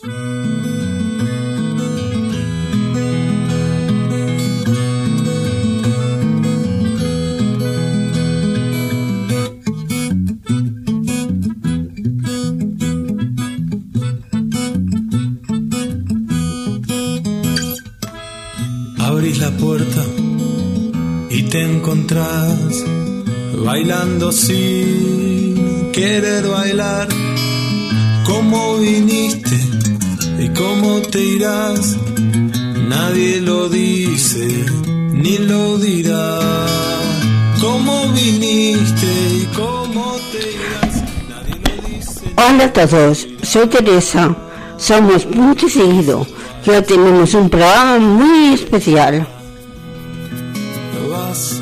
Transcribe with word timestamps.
Abrís 0.00 0.12
la 19.40 19.50
puerta 19.50 20.04
y 21.28 21.42
te 21.42 21.64
encontrás 21.64 22.84
bailando 23.64 24.30
sin 24.30 25.90
querer 25.90 26.46
bailar. 26.46 27.08
¿Cómo 28.24 28.78
viniste 28.78 29.87
y 30.38 30.48
cómo 30.50 31.00
te 31.02 31.20
irás? 31.20 31.96
Nadie 32.88 33.40
lo 33.40 33.68
dice 33.68 34.64
ni 35.12 35.38
lo 35.38 35.78
dirá. 35.78 36.38
¿Cómo 37.60 38.08
viniste 38.12 39.06
y 39.34 39.48
cómo 39.56 40.16
te 40.30 40.38
irás? 40.38 41.02
Nadie 41.28 41.54
lo 41.64 41.88
dice. 41.88 42.32
Hola 42.36 42.64
a 42.64 42.72
todos, 42.72 43.26
soy 43.42 43.66
Teresa. 43.66 44.36
Somos 44.76 45.24
Punto 45.24 45.66
y 45.66 45.70
Seguido. 45.70 46.26
Hoy 46.66 46.82
tenemos 46.82 47.34
un 47.34 47.50
programa 47.50 47.98
muy 47.98 48.54
especial. 48.54 49.26
Vas 51.10 51.60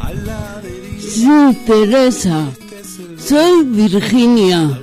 a 0.00 0.12
la 0.12 0.60
deriva. 0.62 1.52
Sí, 1.52 1.58
Teresa. 1.66 2.48
Soy 3.18 3.64
Virginia. 3.64 4.80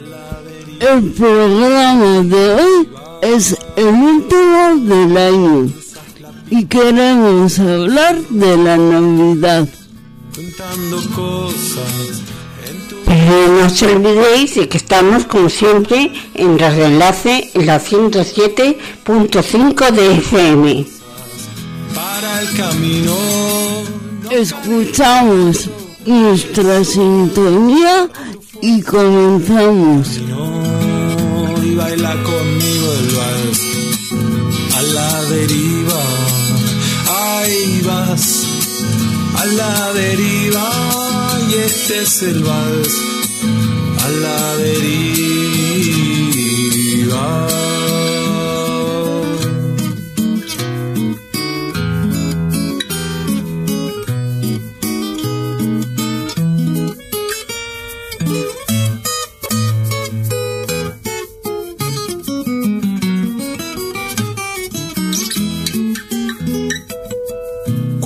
El 0.84 1.12
programa 1.14 2.22
de 2.24 2.56
hoy 2.56 2.90
es 3.22 3.56
el 3.78 3.86
último 3.86 4.76
del 4.82 5.18
año 5.18 5.70
y 6.50 6.66
queremos 6.66 7.58
hablar 7.58 8.20
de 8.28 8.58
la 8.58 8.76
Navidad. 8.76 9.70
contando 10.36 10.98
cosas 11.16 12.22
Pero 13.06 13.48
no 13.48 13.68
os 13.68 13.82
olvidéis 13.82 14.56
de 14.56 14.68
que 14.68 14.76
estamos, 14.76 15.24
como 15.24 15.50
siempre, 15.50 16.12
en 16.34 16.60
Radio 16.60 16.88
Enlace 16.88 17.50
en 17.54 17.66
la 17.66 17.80
107.5 17.80 19.90
de 19.90 20.18
FM. 20.18 20.86
para 21.96 22.42
el 22.42 22.58
camino. 22.58 23.16
Escuchamos 24.30 25.70
nuestra 26.06 26.84
sintonía 26.84 28.10
y 28.66 28.82
comenzamos. 28.82 30.08
Y 31.62 31.76
baila 31.76 32.14
conmigo 32.24 32.94
el 33.00 33.10
vals 33.18 33.62
a 34.78 34.82
la 34.82 35.24
deriva. 35.24 36.04
Ahí 37.26 37.82
vas 37.86 38.26
a 39.38 39.46
la 39.46 39.94
deriva 39.94 40.70
y 41.50 41.54
este 41.56 42.04
es 42.04 42.22
el 42.22 42.42
vals 42.42 43.02
a 44.06 44.10
la 44.24 44.58
deriva. 44.58 45.34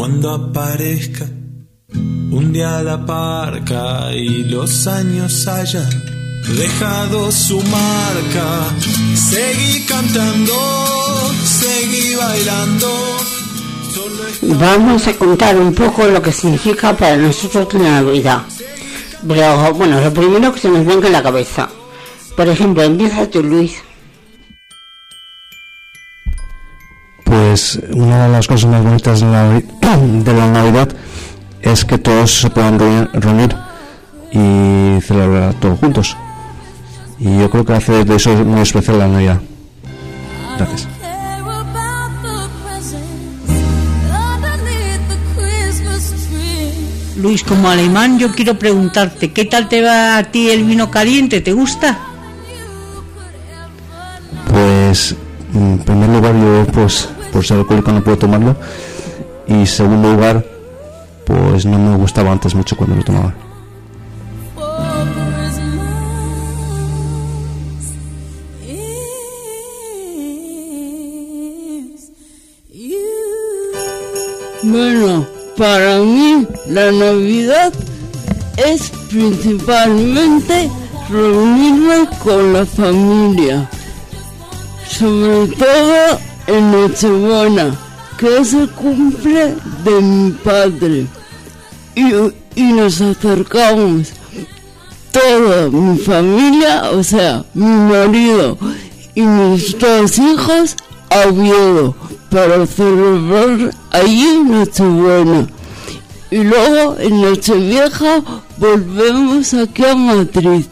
Cuando 0.07 0.31
aparezca 0.31 1.25
un 2.31 2.53
día 2.53 2.81
la 2.81 3.05
parca 3.05 4.09
y 4.15 4.45
los 4.45 4.87
años 4.87 5.45
hayan 5.49 5.89
dejado 6.57 7.29
su 7.29 7.57
marca, 7.63 8.73
seguí 9.15 9.85
cantando, 9.85 10.53
seguí 11.43 12.15
bailando. 12.15 12.87
Vamos 14.43 15.07
a 15.07 15.13
contar 15.17 15.57
un 15.57 15.73
poco 15.73 16.07
lo 16.07 16.21
que 16.21 16.31
significa 16.31 16.95
para 16.95 17.17
nosotros 17.17 17.73
la 17.73 18.01
Navidad. 18.01 18.43
Pero 19.27 19.73
bueno, 19.73 19.99
lo 19.99 20.13
primero 20.13 20.53
que 20.53 20.61
se 20.61 20.69
nos 20.69 20.85
venga 20.85 21.07
en 21.07 21.13
la 21.13 21.21
cabeza. 21.21 21.67
Por 22.33 22.47
ejemplo, 22.47 22.81
empieza 22.81 23.29
tú, 23.29 23.43
Luis. 23.43 23.73
Pues 27.57 27.79
una 27.91 28.27
de 28.27 28.31
las 28.31 28.45
cosas 28.45 28.69
más 28.69 28.83
bonitas 28.83 29.19
de 29.19 29.25
la, 29.25 29.49
de 29.97 30.33
la 30.33 30.47
Navidad 30.47 30.89
es 31.63 31.85
que 31.85 31.97
todos 31.97 32.41
se 32.41 32.51
puedan 32.51 32.77
reunir, 33.13 33.55
y 34.31 35.01
celebrar 35.01 35.55
todos 35.55 35.79
juntos. 35.79 36.15
Y 37.17 37.39
yo 37.39 37.49
creo 37.49 37.65
que 37.65 37.73
hace 37.73 38.05
de 38.05 38.15
eso 38.15 38.29
muy 38.45 38.61
especial 38.61 38.99
la 38.99 39.07
Navidad. 39.07 39.41
Gracias. 40.55 40.87
Luis, 47.15 47.43
como 47.43 47.69
alemán, 47.71 48.19
yo 48.19 48.31
quiero 48.33 48.59
preguntarte, 48.59 49.33
¿qué 49.33 49.45
tal 49.45 49.67
te 49.67 49.81
va 49.81 50.19
a 50.19 50.23
ti 50.25 50.51
el 50.51 50.63
vino 50.63 50.91
caliente? 50.91 51.41
¿Te 51.41 51.53
gusta? 51.53 51.97
Pues 54.47 55.15
en 55.55 55.79
primer 55.79 56.09
lugar 56.09 56.35
yo 56.35 56.71
pues 56.71 57.09
por 57.37 57.45
ser 57.45 57.59
alcohólico 57.59 57.91
no 57.91 58.03
puedo 58.03 58.17
tomarlo 58.17 58.55
y 59.45 59.63
segundo 59.67 60.11
lugar 60.11 60.43
pues 61.23 61.67
no 61.67 61.77
me 61.77 61.95
gustaba 61.95 62.31
antes 62.31 62.55
mucho 62.55 62.75
cuando 62.75 62.95
lo 62.95 63.03
tomaba. 63.03 63.31
Bueno, 74.63 75.27
para 75.55 75.99
mí 75.99 76.47
la 76.65 76.91
Navidad 76.91 77.71
es 78.57 78.89
principalmente 79.11 80.71
reunirme 81.07 82.09
con 82.23 82.53
la 82.53 82.65
familia, 82.65 83.69
sobre 84.89 85.55
todo 85.55 86.26
en 86.47 86.71
Nochebuena, 86.71 87.75
que 88.17 88.37
es 88.37 88.53
el 88.53 88.69
cumple 88.69 89.55
de 89.83 90.01
mi 90.01 90.31
padre, 90.31 91.05
y, 91.95 92.13
y 92.55 92.73
nos 92.73 93.01
acercamos 93.01 94.13
toda 95.11 95.69
mi 95.69 95.97
familia, 95.97 96.91
o 96.91 97.03
sea, 97.03 97.43
mi 97.53 97.65
marido 97.65 98.57
y 99.13 99.21
mis 99.21 99.77
dos 99.77 100.17
hijos 100.17 100.75
a 101.09 101.27
Oviedo 101.27 101.95
para 102.29 102.65
celebrar 102.65 103.71
allí 103.91 104.43
Nochebuena. 104.43 105.47
Y 106.29 106.43
luego 106.43 106.97
en 106.99 107.21
Nochevieja 107.21 108.21
volvemos 108.57 109.53
aquí 109.53 109.85
a 109.85 109.95
Madrid 109.95 110.65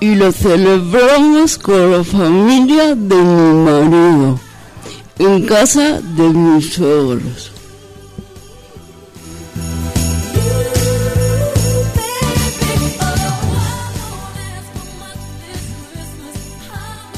y 0.00 0.14
lo 0.14 0.30
celebramos 0.30 1.58
con 1.58 1.92
la 1.92 2.04
familia 2.04 2.94
de 2.94 3.16
mi 3.16 3.64
marido 3.64 4.38
en 5.18 5.46
casa 5.46 6.00
de 6.00 6.28
mis 6.28 6.74
suegros. 6.74 7.52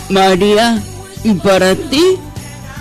María, 0.08 0.80
¿y 1.24 1.34
para 1.34 1.74
ti 1.74 2.02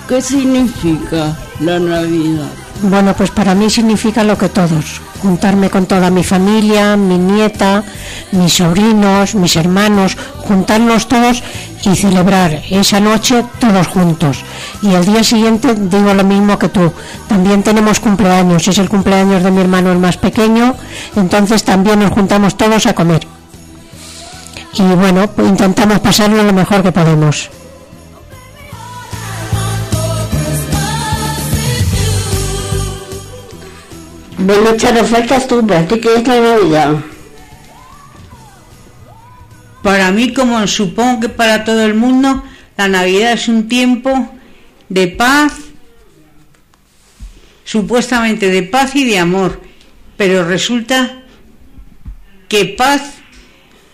qué 0.08 0.22
significa 0.22 1.36
la 1.60 1.80
Navidad? 1.80 2.52
Bueno, 2.84 3.16
pues 3.16 3.32
para 3.32 3.56
mí 3.56 3.70
significa 3.70 4.24
lo 4.24 4.38
que 4.38 4.50
todos, 4.50 5.02
juntarme 5.26 5.72
con 5.72 5.88
toda 5.88 6.12
mi 6.12 6.24
familia, 6.24 6.96
mi 6.96 7.18
nieta, 7.18 7.84
mis 8.32 8.54
sobrinos, 8.54 9.34
mis 9.34 9.56
hermanos, 9.56 10.16
juntarnos 10.48 11.08
todos 11.08 11.42
y 11.84 11.96
celebrar 11.96 12.62
esa 12.70 13.00
noche 13.00 13.44
todos 13.60 13.88
juntos. 13.88 14.44
Y 14.84 14.94
al 14.94 15.04
día 15.04 15.24
siguiente 15.24 15.74
digo 15.74 16.14
lo 16.14 16.24
mismo 16.24 16.60
que 16.60 16.70
tú, 16.70 16.94
también 17.28 17.64
tenemos 17.64 18.00
cumpleaños, 18.00 18.68
es 18.68 18.78
el 18.78 18.88
cumpleaños 18.88 19.42
de 19.42 19.50
mi 19.50 19.62
hermano 19.62 19.92
el 19.92 19.98
más 19.98 20.18
pequeño, 20.18 20.76
entonces 21.16 21.64
también 21.64 22.02
nos 22.02 22.12
juntamos 22.12 22.56
todos 22.56 22.86
a 22.86 22.94
comer. 22.94 23.26
Y 24.74 24.84
bueno, 24.84 25.28
pues 25.28 25.48
intentamos 25.48 26.00
pasarlo 26.02 26.44
lo 26.44 26.54
mejor 26.54 26.84
que 26.84 26.92
podemos. 26.92 27.50
Bueno, 34.46 34.78
Charo, 34.78 35.04
faltas 35.06 35.48
tú, 35.48 35.66
¿para 35.66 35.88
ti 35.88 36.00
qué 36.00 36.18
es 36.18 36.28
la 36.28 36.40
Navidad? 36.40 36.98
Para 39.82 40.12
mí, 40.12 40.34
como 40.34 40.68
supongo 40.68 41.22
que 41.22 41.30
para 41.30 41.64
todo 41.64 41.84
el 41.84 41.96
mundo, 41.96 42.44
la 42.78 42.88
Navidad 42.88 43.32
es 43.32 43.48
un 43.48 43.68
tiempo 43.68 44.36
de 44.88 45.08
paz, 45.08 45.54
supuestamente 47.64 48.50
de 48.52 48.62
paz 48.62 48.96
y 48.96 49.06
de 49.06 49.18
amor, 49.18 49.64
pero 50.16 50.48
resulta 50.48 51.24
que 52.48 52.66
paz 52.66 53.16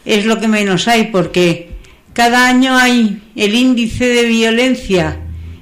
es 0.03 0.25
lo 0.25 0.41
que 0.41 0.49
menos 0.49 0.89
hay 0.89 1.05
porque 1.13 1.77
cada 2.11 2.45
año 2.45 2.75
hay 2.75 3.23
el 3.37 3.55
índice 3.55 4.05
de 4.05 4.25
violencia 4.25 5.17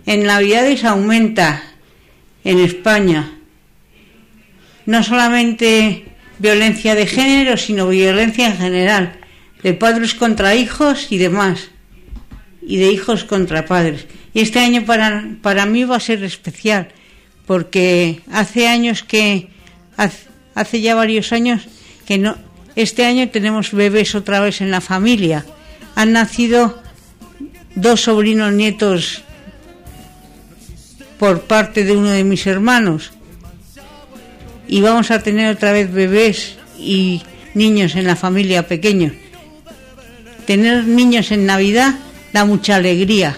en 0.08 0.24
Navidades 0.24 0.84
aumenta 0.84 1.62
en 2.44 2.58
España. 2.58 3.39
No 4.90 5.04
solamente 5.04 6.04
violencia 6.40 6.96
de 6.96 7.06
género, 7.06 7.58
sino 7.58 7.88
violencia 7.90 8.48
en 8.48 8.58
general, 8.58 9.20
de 9.62 9.76
padres 9.76 10.16
contra 10.16 10.56
hijos 10.56 11.12
y 11.12 11.20
demás, 11.20 11.70
y 12.64 12.78
de 12.78 12.92
hijos 12.92 13.24
contra 13.24 13.68
padres. 13.68 14.08
Y 14.34 14.40
este 14.40 14.58
año 14.58 14.86
para, 14.86 15.30
para 15.44 15.68
mí 15.68 15.84
va 15.84 15.98
a 15.98 16.00
ser 16.00 16.24
especial, 16.24 16.88
porque 17.46 18.22
hace 18.32 18.68
años 18.68 19.04
que, 19.04 19.50
hace, 19.96 20.26
hace 20.56 20.82
ya 20.82 20.96
varios 20.96 21.34
años 21.34 21.68
que 22.08 22.18
no, 22.18 22.36
este 22.76 23.06
año 23.06 23.30
tenemos 23.30 23.72
bebés 23.72 24.16
otra 24.16 24.40
vez 24.40 24.60
en 24.60 24.72
la 24.72 24.82
familia. 24.82 25.46
Han 25.94 26.14
nacido 26.14 26.82
dos 27.76 28.02
sobrinos 28.02 28.54
nietos 28.54 29.22
por 31.20 31.42
parte 31.42 31.84
de 31.84 31.96
uno 31.96 32.10
de 32.10 32.24
mis 32.24 32.48
hermanos. 32.48 33.12
Y 34.70 34.82
vamos 34.82 35.12
a 35.12 35.22
tener 35.22 35.54
otra 35.54 35.74
vez 35.74 35.92
bebés 35.92 36.56
y 36.78 37.22
niños 37.56 37.96
en 37.96 38.06
la 38.06 38.16
familia 38.16 38.68
pequeños. 38.68 39.14
Tener 40.46 40.86
niños 40.86 41.32
en 41.32 41.46
Navidad 41.46 41.96
da 42.32 42.46
mucha 42.46 42.76
alegría, 42.76 43.36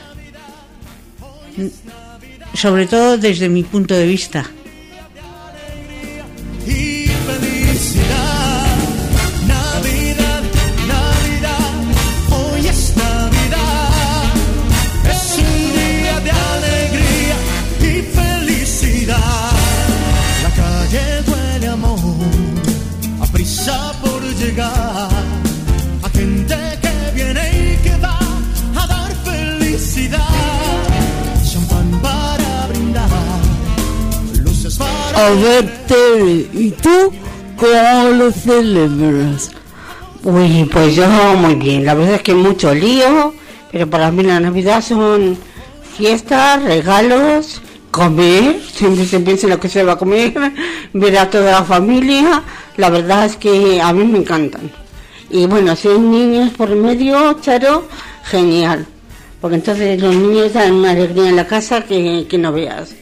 sobre 2.53 2.85
todo 2.85 3.17
desde 3.17 3.49
mi 3.49 3.63
punto 3.63 3.95
de 3.95 4.05
vista. 4.05 4.45
A 35.21 35.29
ver, 35.29 35.71
¿y 36.51 36.71
tú 36.71 37.13
cómo 37.55 38.09
lo 38.09 38.31
celebras? 38.31 39.51
Uy, 40.23 40.67
pues 40.71 40.95
yo 40.95 41.07
muy 41.37 41.53
bien. 41.53 41.85
La 41.85 41.93
verdad 41.93 42.15
es 42.15 42.21
que 42.23 42.33
mucho 42.33 42.73
lío, 42.73 43.31
pero 43.71 43.87
para 43.87 44.11
mí 44.11 44.23
la 44.23 44.39
Navidad 44.39 44.81
son 44.81 45.37
fiestas, 45.95 46.63
regalos, 46.63 47.61
comer. 47.91 48.61
Siempre 48.73 49.05
se 49.05 49.19
piensa 49.19 49.45
en 49.45 49.51
lo 49.51 49.59
que 49.59 49.69
se 49.69 49.83
va 49.83 49.93
a 49.93 49.97
comer, 49.99 50.33
ver 50.93 51.17
a 51.19 51.29
toda 51.29 51.51
la 51.51 51.63
familia. 51.63 52.41
La 52.77 52.89
verdad 52.89 53.27
es 53.27 53.35
que 53.35 53.79
a 53.79 53.93
mí 53.93 54.03
me 54.03 54.17
encantan. 54.17 54.71
Y 55.29 55.45
bueno, 55.45 55.75
si 55.75 55.87
hay 55.87 55.99
niños 55.99 56.49
por 56.53 56.69
medio, 56.75 57.39
Charo, 57.41 57.87
genial. 58.23 58.87
Porque 59.39 59.57
entonces 59.57 60.01
los 60.01 60.15
niños 60.15 60.53
dan 60.53 60.73
una 60.73 60.91
alegría 60.91 61.29
en 61.29 61.35
la 61.35 61.45
casa 61.45 61.81
que, 61.83 62.25
que 62.27 62.39
no 62.39 62.51
veas. 62.51 63.00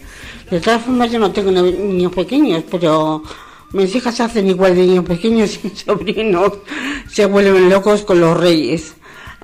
De 0.52 0.60
todas 0.60 0.82
formas, 0.82 1.12
yo 1.12 1.20
no 1.20 1.32
tengo 1.32 1.52
niños 1.52 2.12
pequeños, 2.14 2.64
pero 2.70 3.24
mis 3.72 3.94
hijas 3.96 4.20
hacen 4.20 4.48
igual 4.48 4.76
de 4.76 4.82
niños 4.82 5.06
pequeños 5.06 5.60
y 5.64 5.70
sobrinos 5.70 6.54
se 7.12 7.26
vuelven 7.26 7.70
locos 7.70 8.02
con 8.02 8.20
los 8.20 8.38
reyes. 8.38 8.94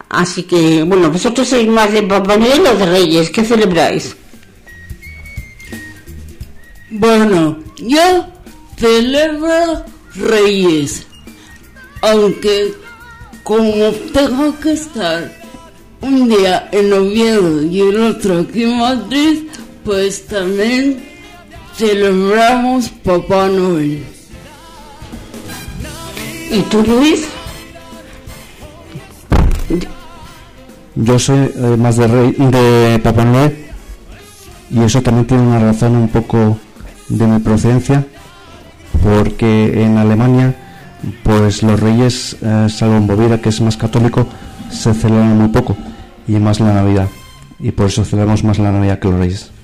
Así 0.09 0.43
que, 0.43 0.83
bueno, 0.83 1.11
vosotros 1.11 1.47
sois 1.47 1.67
más 1.67 1.91
de 1.91 2.03
Papá 2.03 2.37
Noel 2.37 2.65
o 2.67 2.75
de 2.75 2.85
Reyes, 2.85 3.29
¿qué 3.29 3.43
celebráis? 3.43 4.15
Bueno, 6.91 7.59
yo 7.77 8.27
celebro 8.77 9.83
Reyes, 10.15 11.05
aunque 12.01 12.73
como 13.43 13.91
tengo 14.13 14.57
que 14.59 14.73
estar 14.73 15.31
un 16.01 16.29
día 16.29 16.69
en 16.71 16.93
Oviedo 16.93 17.63
y 17.63 17.81
el 17.81 17.99
otro 18.01 18.39
aquí 18.39 18.63
en 18.63 18.77
Madrid, 18.77 19.49
pues 19.85 20.25
también 20.25 21.01
celebramos 21.75 22.89
Papá 22.89 23.47
Noel. 23.47 24.03
¿Y 26.51 26.61
tú, 26.63 26.83
Luis? 26.83 27.27
Yo 30.95 31.19
soy 31.19 31.51
eh, 31.55 31.77
más 31.77 31.97
de, 31.97 32.07
rey, 32.07 32.31
de 32.37 32.99
Papá 33.03 33.25
Noel 33.25 33.65
y 34.71 34.81
eso 34.81 35.01
también 35.01 35.27
tiene 35.27 35.43
una 35.43 35.59
razón 35.59 35.95
un 35.95 36.07
poco 36.07 36.57
de 37.09 37.27
mi 37.27 37.39
procedencia 37.39 38.05
porque 39.03 39.83
en 39.83 39.97
Alemania 39.97 40.55
pues 41.23 41.61
los 41.61 41.79
reyes, 41.79 42.38
eh, 42.41 42.67
salvo 42.69 42.95
en 42.95 43.07
Baviera 43.07 43.41
que 43.41 43.49
es 43.49 43.61
más 43.61 43.77
católico, 43.77 44.25
se 44.71 44.93
celebran 44.93 45.38
muy 45.38 45.49
poco 45.49 45.75
y 46.27 46.33
más 46.33 46.59
la 46.59 46.73
Navidad 46.73 47.09
y 47.59 47.71
por 47.71 47.88
eso 47.88 48.05
celebramos 48.05 48.43
más 48.43 48.57
la 48.57 48.71
Navidad 48.71 48.99
que 48.99 49.09
los 49.09 49.19
reyes. 49.19 49.54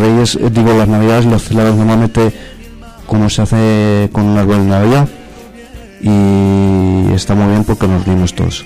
Reyes, 0.00 0.34
eh, 0.36 0.50
digo 0.50 0.72
las 0.72 0.88
navidades 0.88 1.26
los 1.26 1.44
celebramos 1.44 1.78
normalmente 1.78 2.32
como 3.06 3.28
se 3.28 3.42
hace 3.42 4.08
con 4.12 4.24
un 4.24 4.38
árbol 4.38 4.58
de 4.58 4.66
navidad 4.66 5.08
y 6.00 7.12
está 7.12 7.34
muy 7.34 7.48
bien 7.48 7.64
porque 7.64 7.86
nos 7.86 8.04
reunimos 8.04 8.34
todos. 8.34 8.64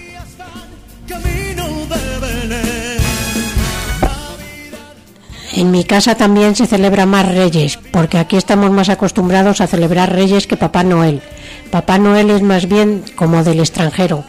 En 5.57 5.71
mi 5.71 5.85
casa 5.85 6.17
también 6.17 6.57
se 6.57 6.67
celebra 6.67 7.07
más 7.07 7.29
Reyes, 7.29 7.79
porque 7.93 8.19
aquí 8.19 8.37
estamos 8.37 8.73
más 8.73 8.88
acostumbrados 8.88 9.61
a 9.61 9.69
celebrar 9.69 10.12
Reyes 10.12 10.49
que 10.49 10.57
Papá 10.57 10.83
Noel. 10.83 11.23
Papá 11.71 11.97
Noel 11.97 12.31
es 12.31 12.43
más 12.43 12.69
bien 12.69 13.05
como 13.14 13.45
del 13.45 13.61
extranjero, 13.61 14.25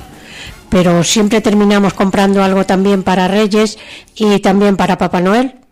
pero 0.69 1.03
siempre 1.03 1.41
terminamos 1.41 1.95
comprando 1.95 2.43
algo 2.43 2.67
también 2.67 3.01
para 3.01 3.27
Reyes 3.27 3.79
y 4.15 4.39
también 4.39 4.77
para 4.77 4.99
Papá 4.99 5.19
Noel. 5.19 5.64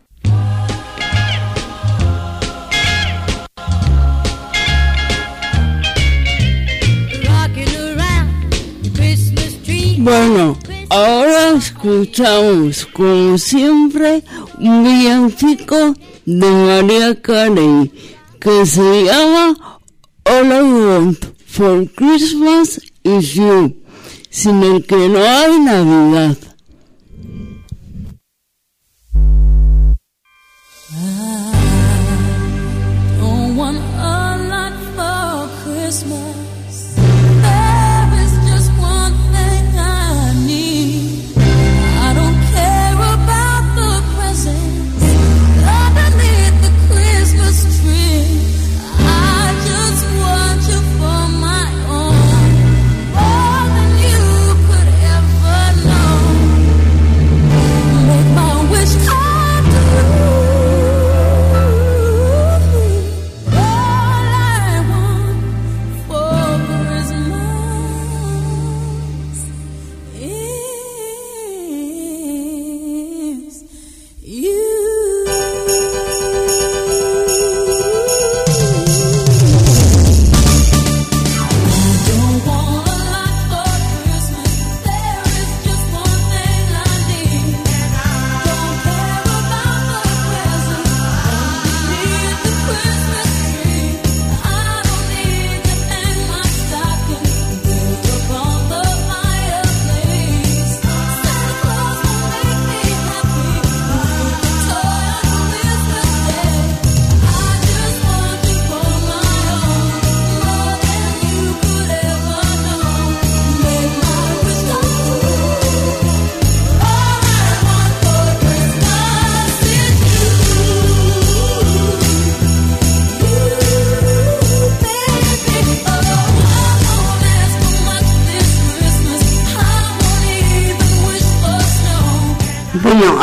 Bueno, 10.04 10.58
ahora 10.90 11.52
escuchamos 11.52 12.86
como 12.88 13.38
siempre 13.38 14.22
un 14.60 14.84
villancico 14.84 15.96
de 16.26 16.46
María 16.46 17.22
Carey 17.22 17.90
que 18.38 18.66
se 18.66 19.06
llama 19.06 19.80
All 20.26 20.48
I 20.48 20.62
Want 20.62 21.26
for 21.46 21.88
Christmas 21.96 22.82
is 23.04 23.34
You, 23.36 23.82
sin 24.30 24.62
el 24.64 24.86
que 24.86 25.08
no 25.08 25.24
hay 25.24 25.60
Navidad. 25.62 26.53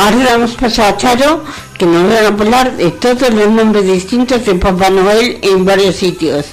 Ahora 0.04 0.32
vamos 0.32 0.54
a 0.54 0.60
pasar 0.60 0.94
a 0.94 0.96
Charo, 0.96 1.44
que 1.78 1.86
nos 1.86 2.04
va 2.10 2.18
a 2.20 2.26
hablar 2.28 2.76
de 2.76 2.90
todos 2.90 3.30
los 3.32 3.48
nombres 3.50 3.84
distintos 3.84 4.44
de 4.44 4.54
Papá 4.54 4.90
Noel 4.90 5.38
en 5.42 5.64
varios 5.64 5.96
sitios. 5.96 6.46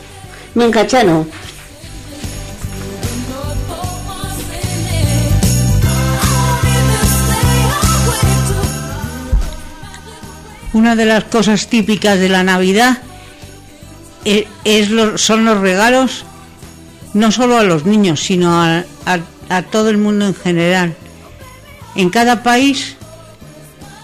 Venga, 0.56 0.86
Charo. 0.88 1.26
Una 10.74 10.96
de 10.96 11.06
las 11.06 11.24
cosas 11.26 11.68
típicas 11.68 12.20
de 12.20 12.30
la 12.30 12.44
Navidad 12.44 13.00
e- 14.26 14.48
es 14.64 14.90
lo- 14.90 15.18
son 15.18 15.46
los 15.46 15.60
regalos, 15.60 16.26
no 17.14 17.32
solo 17.32 17.58
a 17.58 17.64
los 17.64 17.86
niños, 17.86 18.20
sino 18.22 18.62
a 18.62 19.62
todo 19.72 19.90
el 19.90 19.98
mundo 19.98 20.28
en 20.28 20.36
general. 20.36 20.96
En 21.96 22.10
cada 22.10 22.44
país 22.44 22.96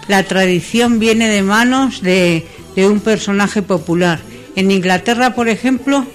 la 0.08 0.22
tradición 0.24 0.98
viene 0.98 1.28
de 1.28 1.42
manos 1.42 2.02
de, 2.02 2.46
un 2.76 3.00
personaje 3.00 3.62
popular. 3.62 4.20
En 4.56 4.70
Inglaterra, 4.70 5.34
por 5.34 5.48
ejemplo, 5.48 6.06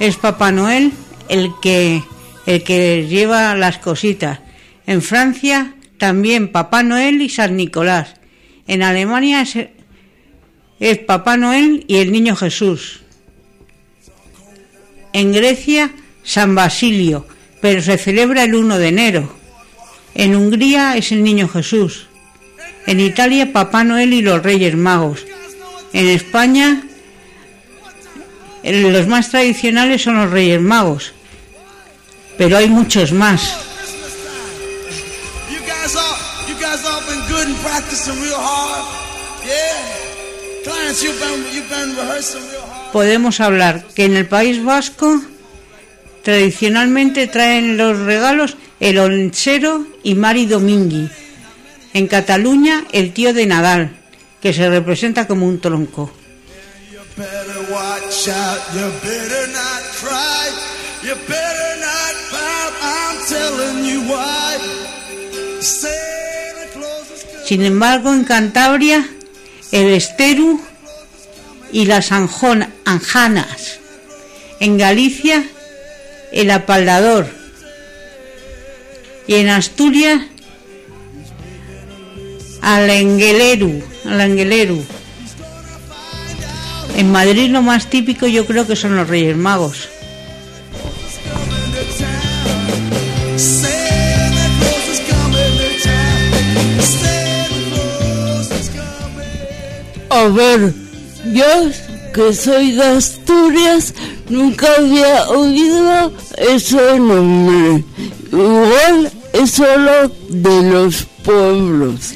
es 0.00 0.16
Papá 0.16 0.52
Noel 0.52 0.92
el 1.28 1.50
que, 1.60 2.02
el 2.46 2.62
que 2.62 3.06
lleva 3.08 3.54
las 3.56 3.78
cositas. 3.78 4.40
En 4.86 5.02
Francia 5.02 5.74
también 5.98 6.52
Papá 6.52 6.82
Noel 6.82 7.20
y 7.20 7.28
San 7.28 7.56
Nicolás. 7.56 8.14
En 8.66 8.82
Alemania 8.82 9.42
es, 9.42 9.56
es 10.78 10.98
Papá 10.98 11.36
Noel 11.36 11.84
y 11.88 11.96
el 11.96 12.12
Niño 12.12 12.36
Jesús. 12.36 13.00
En 15.12 15.32
Grecia 15.32 15.90
San 16.22 16.54
Basilio, 16.54 17.26
pero 17.60 17.80
se 17.80 17.96
celebra 17.98 18.44
el 18.44 18.54
1 18.54 18.78
de 18.78 18.88
enero. 18.88 19.34
En 20.14 20.36
Hungría 20.36 20.96
es 20.96 21.10
el 21.12 21.22
Niño 21.24 21.48
Jesús. 21.48 22.07
En 22.88 23.00
Italia 23.00 23.52
Papá 23.52 23.84
Noel 23.84 24.14
y 24.14 24.22
los 24.22 24.42
Reyes 24.42 24.74
Magos. 24.74 25.26
En 25.92 26.08
España 26.08 26.82
los 28.64 29.06
más 29.06 29.28
tradicionales 29.28 30.02
son 30.02 30.16
los 30.16 30.30
Reyes 30.30 30.58
Magos. 30.58 31.12
Pero 32.38 32.56
hay 32.56 32.70
muchos 32.70 33.12
más. 33.12 33.56
Podemos 42.90 43.40
hablar 43.40 43.84
que 43.94 44.06
en 44.06 44.16
el 44.16 44.26
País 44.26 44.64
Vasco 44.64 45.20
tradicionalmente 46.22 47.26
traen 47.26 47.76
los 47.76 47.98
regalos 47.98 48.56
el 48.80 48.98
onchero 48.98 49.86
y 50.02 50.14
Mari 50.14 50.46
Domingui. 50.46 51.10
En 51.94 52.06
Cataluña 52.06 52.84
el 52.92 53.12
tío 53.12 53.32
de 53.32 53.46
Nadal, 53.46 53.96
que 54.40 54.52
se 54.52 54.68
representa 54.68 55.26
como 55.26 55.46
un 55.46 55.60
tronco. 55.60 56.12
Sin 67.44 67.64
embargo, 67.64 68.12
en 68.12 68.24
Cantabria, 68.24 69.08
el 69.72 69.86
esteru 69.94 70.60
y 71.72 71.86
las 71.86 72.12
anjanas. 72.12 73.78
En 74.60 74.76
Galicia, 74.76 75.44
el 76.30 76.50
apaldador. 76.50 77.26
Y 79.26 79.36
en 79.36 79.48
Asturias, 79.48 80.22
al 82.68 82.90
engueleru, 82.90 83.82
al 84.04 84.20
engueleru. 84.20 84.78
En 86.98 87.10
Madrid 87.10 87.50
lo 87.50 87.62
más 87.62 87.88
típico 87.88 88.26
yo 88.26 88.44
creo 88.44 88.66
que 88.66 88.76
son 88.76 88.94
los 88.94 89.08
Reyes 89.08 89.38
Magos. 89.38 89.88
A 100.10 100.24
ver, 100.28 100.74
yo 101.32 101.70
que 102.12 102.34
soy 102.34 102.72
de 102.72 102.82
Asturias, 102.82 103.94
nunca 104.28 104.66
había 104.76 105.28
oído 105.28 106.12
ese 106.36 106.98
nombre. 106.98 107.82
Igual 108.30 109.10
es 109.32 109.50
solo 109.52 110.12
de 110.28 110.62
los 110.70 111.06
pueblos, 111.24 112.14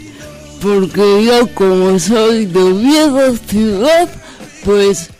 porque 0.62 1.24
yo 1.24 1.52
como 1.54 1.98
soy 1.98 2.46
de 2.46 2.60
Oviedo 2.60 3.36
ciudad, 3.36 4.08
pues 4.64 5.10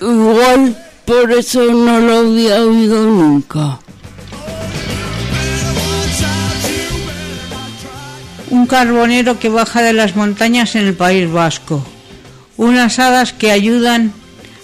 igual 0.00 0.76
por 1.04 1.32
eso 1.32 1.64
no 1.64 2.00
lo 2.00 2.18
había 2.18 2.62
oído 2.62 3.02
nunca. 3.04 3.78
un 8.54 8.66
carbonero 8.68 9.40
que 9.40 9.48
baja 9.48 9.82
de 9.82 9.92
las 9.92 10.14
montañas 10.14 10.76
en 10.76 10.86
el 10.86 10.94
País 10.94 11.28
Vasco, 11.28 11.84
unas 12.56 13.00
hadas 13.00 13.32
que 13.32 13.50
ayudan 13.50 14.12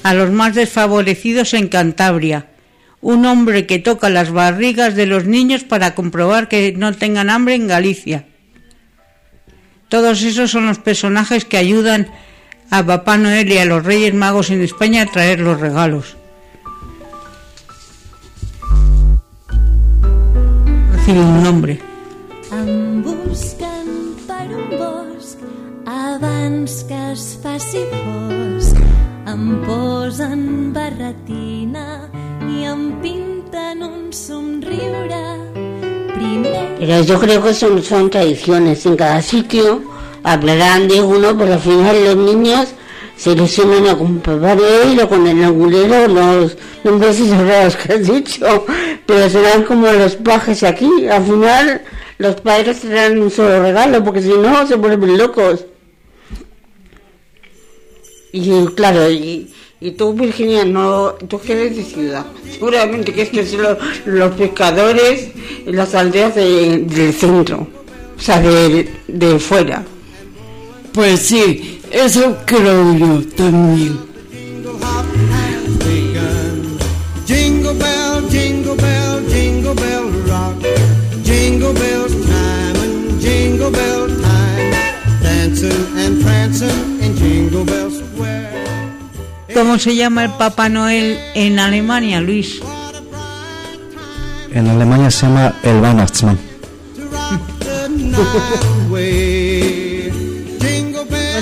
a 0.04 0.14
los 0.14 0.30
más 0.30 0.54
desfavorecidos 0.54 1.54
en 1.54 1.66
Cantabria, 1.66 2.46
un 3.00 3.26
hombre 3.26 3.66
que 3.66 3.80
toca 3.80 4.08
las 4.08 4.30
barrigas 4.30 4.94
de 4.94 5.06
los 5.06 5.24
niños 5.24 5.64
para 5.64 5.96
comprobar 5.96 6.46
que 6.46 6.72
no 6.76 6.94
tengan 6.94 7.30
hambre 7.30 7.56
en 7.56 7.66
Galicia. 7.66 8.26
Todos 9.90 10.22
esos 10.22 10.52
son 10.52 10.66
los 10.66 10.78
personajes 10.78 11.44
que 11.44 11.56
ayudan 11.56 12.06
a 12.70 12.86
Papá 12.86 13.18
Noel 13.18 13.50
y 13.50 13.58
a 13.58 13.64
los 13.64 13.84
Reyes 13.84 14.14
Magos 14.14 14.50
en 14.50 14.62
España 14.62 15.02
a 15.02 15.06
traer 15.06 15.40
los 15.40 15.58
regalos. 15.58 16.16
Recibe 20.92 21.18
un 21.18 21.42
nombre. 21.42 21.80
Em 22.52 23.02
busquen 23.02 24.14
per 24.28 24.46
un 24.54 24.70
bosc 24.78 25.42
abans 25.84 26.84
que 26.86 27.00
es 27.10 27.24
faci 27.42 27.82
fosc. 27.90 28.78
Em 29.26 29.44
posen 29.66 30.70
barretina 30.72 32.06
i 32.46 32.62
em 32.62 32.86
pinten 33.02 33.82
un 33.82 34.12
somriure. 34.14 35.69
Pero 36.78 37.02
yo 37.02 37.20
creo 37.20 37.42
que 37.42 37.54
son, 37.54 38.10
tradiciones. 38.10 38.86
En 38.86 38.96
cada 38.96 39.22
sitio 39.22 39.82
hablarán 40.22 40.88
de 40.88 41.00
uno, 41.00 41.36
pero 41.36 41.54
al 41.54 41.60
final 41.60 42.04
los 42.04 42.16
niños 42.16 42.68
se 43.16 43.32
ilusionan 43.32 43.86
a 43.86 43.98
con 43.98 44.18
Papá 44.20 44.54
Noel 44.54 44.98
o 45.00 45.08
con 45.08 45.26
el 45.26 45.44
angulero, 45.44 46.08
los 46.08 46.56
nombres 46.82 47.30
raros 47.30 47.76
que 47.76 47.92
has 47.92 48.06
dicho. 48.06 48.64
Pero 49.06 49.28
serán 49.28 49.64
como 49.64 49.86
los 49.92 50.16
pajes 50.16 50.62
aquí. 50.62 51.06
Al 51.06 51.24
final 51.24 51.82
los 52.18 52.36
padres 52.40 52.80
tendrán 52.80 53.20
un 53.20 53.30
solo 53.30 53.62
regalo, 53.62 54.02
porque 54.02 54.22
si 54.22 54.28
no 54.28 54.66
se 54.66 54.76
vuelven 54.76 55.18
locos. 55.18 55.66
Y 58.32 58.66
claro, 58.68 59.10
y, 59.10 59.52
y 59.80 59.92
tú, 59.92 60.12
Virginia, 60.12 60.64
no, 60.64 61.12
tú 61.28 61.40
que 61.40 61.52
eres 61.52 61.76
de 61.76 61.84
ciudad, 61.84 62.26
seguramente 62.50 63.12
que 63.12 63.22
es 63.22 63.28
que 63.30 63.46
son 63.46 63.62
los, 64.06 64.32
pescadores 64.34 65.28
en 65.66 65.76
las 65.76 65.94
aldeas 65.94 66.34
de- 66.34 66.78
del 66.78 67.12
centro, 67.14 67.66
o 68.16 68.20
sea, 68.20 68.40
de 68.40 69.38
fuera. 69.38 69.84
Pues 70.92 71.20
sí, 71.20 71.80
eso 71.90 72.36
creo 72.44 72.94
yo 72.96 73.22
también. 73.36 74.09
¿Cómo 89.54 89.78
se 89.78 89.96
llama 89.96 90.24
el 90.24 90.30
Papá 90.30 90.68
Noel 90.68 91.18
en 91.34 91.58
Alemania, 91.58 92.20
Luis? 92.20 92.60
En 94.52 94.68
Alemania 94.68 95.10
se 95.10 95.26
llama 95.26 95.54
el 95.62 95.80
Weihnachtsmann. 95.80 96.38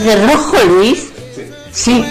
¿De 0.05 0.27
rojo, 0.27 0.57
Luis? 0.69 1.09
Sí. 1.73 2.05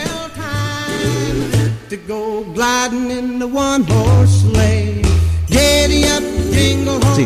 Sí. 7.15 7.25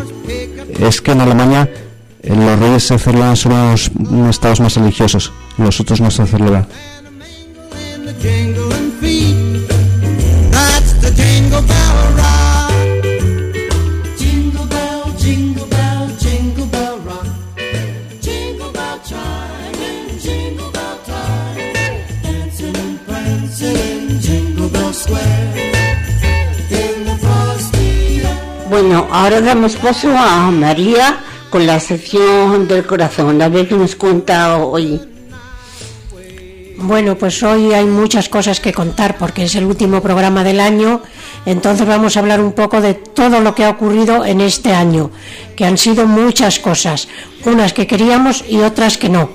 Es 0.79 1.01
que 1.01 1.11
en 1.11 1.21
Alemania 1.21 1.69
eh, 2.23 2.35
los 2.35 2.59
reyes 2.59 2.83
se 2.83 2.99
celebran 2.99 3.35
solo 3.35 3.55
en 3.55 3.71
los 3.71 4.29
estados 4.29 4.59
más 4.59 4.75
religiosos, 4.75 5.31
los 5.57 5.79
otros 5.79 6.01
no 6.01 6.11
se 6.11 6.25
celebran. 6.25 6.67
Ahora 29.21 29.39
damos 29.39 29.75
paso 29.75 30.09
a 30.17 30.49
María 30.49 31.19
con 31.51 31.67
la 31.67 31.79
sección 31.79 32.67
del 32.67 32.87
corazón. 32.87 33.39
A 33.39 33.49
ver 33.49 33.67
qué 33.67 33.75
nos 33.75 33.95
cuenta 33.95 34.57
hoy. 34.57 34.99
Bueno, 36.77 37.15
pues 37.15 37.43
hoy 37.43 37.71
hay 37.71 37.85
muchas 37.85 38.27
cosas 38.29 38.59
que 38.59 38.73
contar 38.73 39.19
porque 39.19 39.43
es 39.43 39.53
el 39.53 39.65
último 39.65 40.01
programa 40.01 40.43
del 40.43 40.59
año, 40.59 41.03
entonces 41.45 41.85
vamos 41.85 42.17
a 42.17 42.21
hablar 42.21 42.41
un 42.41 42.53
poco 42.53 42.81
de 42.81 42.95
todo 42.95 43.41
lo 43.41 43.53
que 43.53 43.63
ha 43.63 43.69
ocurrido 43.69 44.25
en 44.25 44.41
este 44.41 44.73
año, 44.73 45.11
que 45.55 45.65
han 45.65 45.77
sido 45.77 46.07
muchas 46.07 46.57
cosas, 46.57 47.07
unas 47.45 47.73
que 47.73 47.85
queríamos 47.85 48.43
y 48.49 48.57
otras 48.61 48.97
que 48.97 49.09
no. 49.09 49.29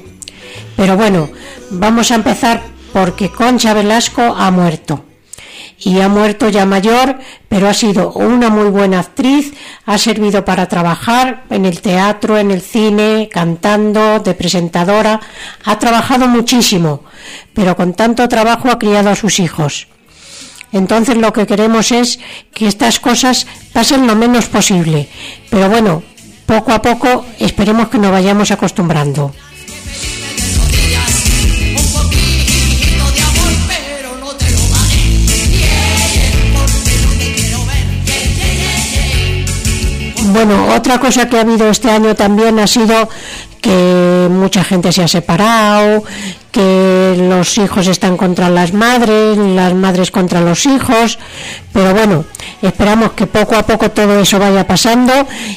Pero 0.76 0.97
bueno, 0.97 1.31
vamos 1.71 2.11
a 2.11 2.16
empezar 2.16 2.61
porque 2.93 3.31
Concha 3.31 3.73
Velasco 3.73 4.23
ha 4.23 4.50
muerto. 4.50 5.06
Y 5.78 6.00
ha 6.00 6.08
muerto 6.08 6.49
ya 6.49 6.65
mayor, 6.65 7.19
pero 7.49 7.69
ha 7.69 7.75
sido 7.75 8.12
una 8.12 8.49
muy 8.49 8.71
buena 8.71 9.00
actriz, 9.00 9.52
ha 9.84 9.99
servido 9.99 10.45
para 10.45 10.69
trabajar 10.69 11.45
en 11.50 11.67
el 11.67 11.80
teatro, 11.80 12.39
en 12.39 12.50
el 12.50 12.62
cine, 12.62 13.28
cantando, 13.30 14.21
de 14.21 14.34
presentadora, 14.34 15.21
ha 15.65 15.78
trabajado 15.78 16.28
muchísimo, 16.28 17.02
pero 17.52 17.76
con 17.76 17.93
tanto 17.93 18.26
trabajo 18.28 18.71
ha 18.71 18.78
criado 18.78 19.10
a 19.10 19.17
sus 19.17 19.39
hijos. 19.39 19.89
Entonces 20.73 21.17
lo 21.17 21.32
que 21.32 21.47
queremos 21.47 21.93
es 21.93 22.19
que 22.52 22.67
estas 22.67 22.99
cosas 22.99 23.47
pasen 23.73 24.06
lo 24.06 24.17
menos 24.17 24.47
posible, 24.47 25.08
pero 25.50 25.69
bueno, 25.69 26.02
poco 26.47 26.73
a 26.73 26.82
poco 26.82 27.25
esperemos 27.39 27.89
que 27.89 27.99
nos 27.99 28.10
vayamos 28.10 28.50
acostumbrando. 28.50 29.32
Bueno, 40.28 40.75
otra 40.75 40.99
cosa 40.99 41.28
que 41.28 41.39
ha 41.39 41.43
habido 41.43 41.69
este 41.69 41.91
año 41.91 42.15
también 42.15 42.58
ha 42.58 42.67
sido 42.67 43.08
que 43.60 44.28
mucha 44.30 44.65
gente 44.65 44.91
se 44.91 45.04
ha 45.04 45.08
separado, 45.08 46.02
que 46.50 47.17
los 47.28 47.56
hijos 47.58 47.86
están 47.86 48.17
contra 48.17 48.50
las 48.50 48.73
madres, 48.73 49.39
las 49.39 49.75
madres 49.75 50.10
contra 50.10 50.41
los 50.41 50.67
hijos, 50.67 51.19
pero 51.73 51.95
bueno, 51.95 52.25
esperamos 52.60 53.12
que 53.12 53.26
poco 53.26 53.54
a 53.56 53.65
poco 53.65 53.91
todo 53.91 54.19
eso 54.21 54.39
vaya 54.39 54.67
pasando 54.67 55.12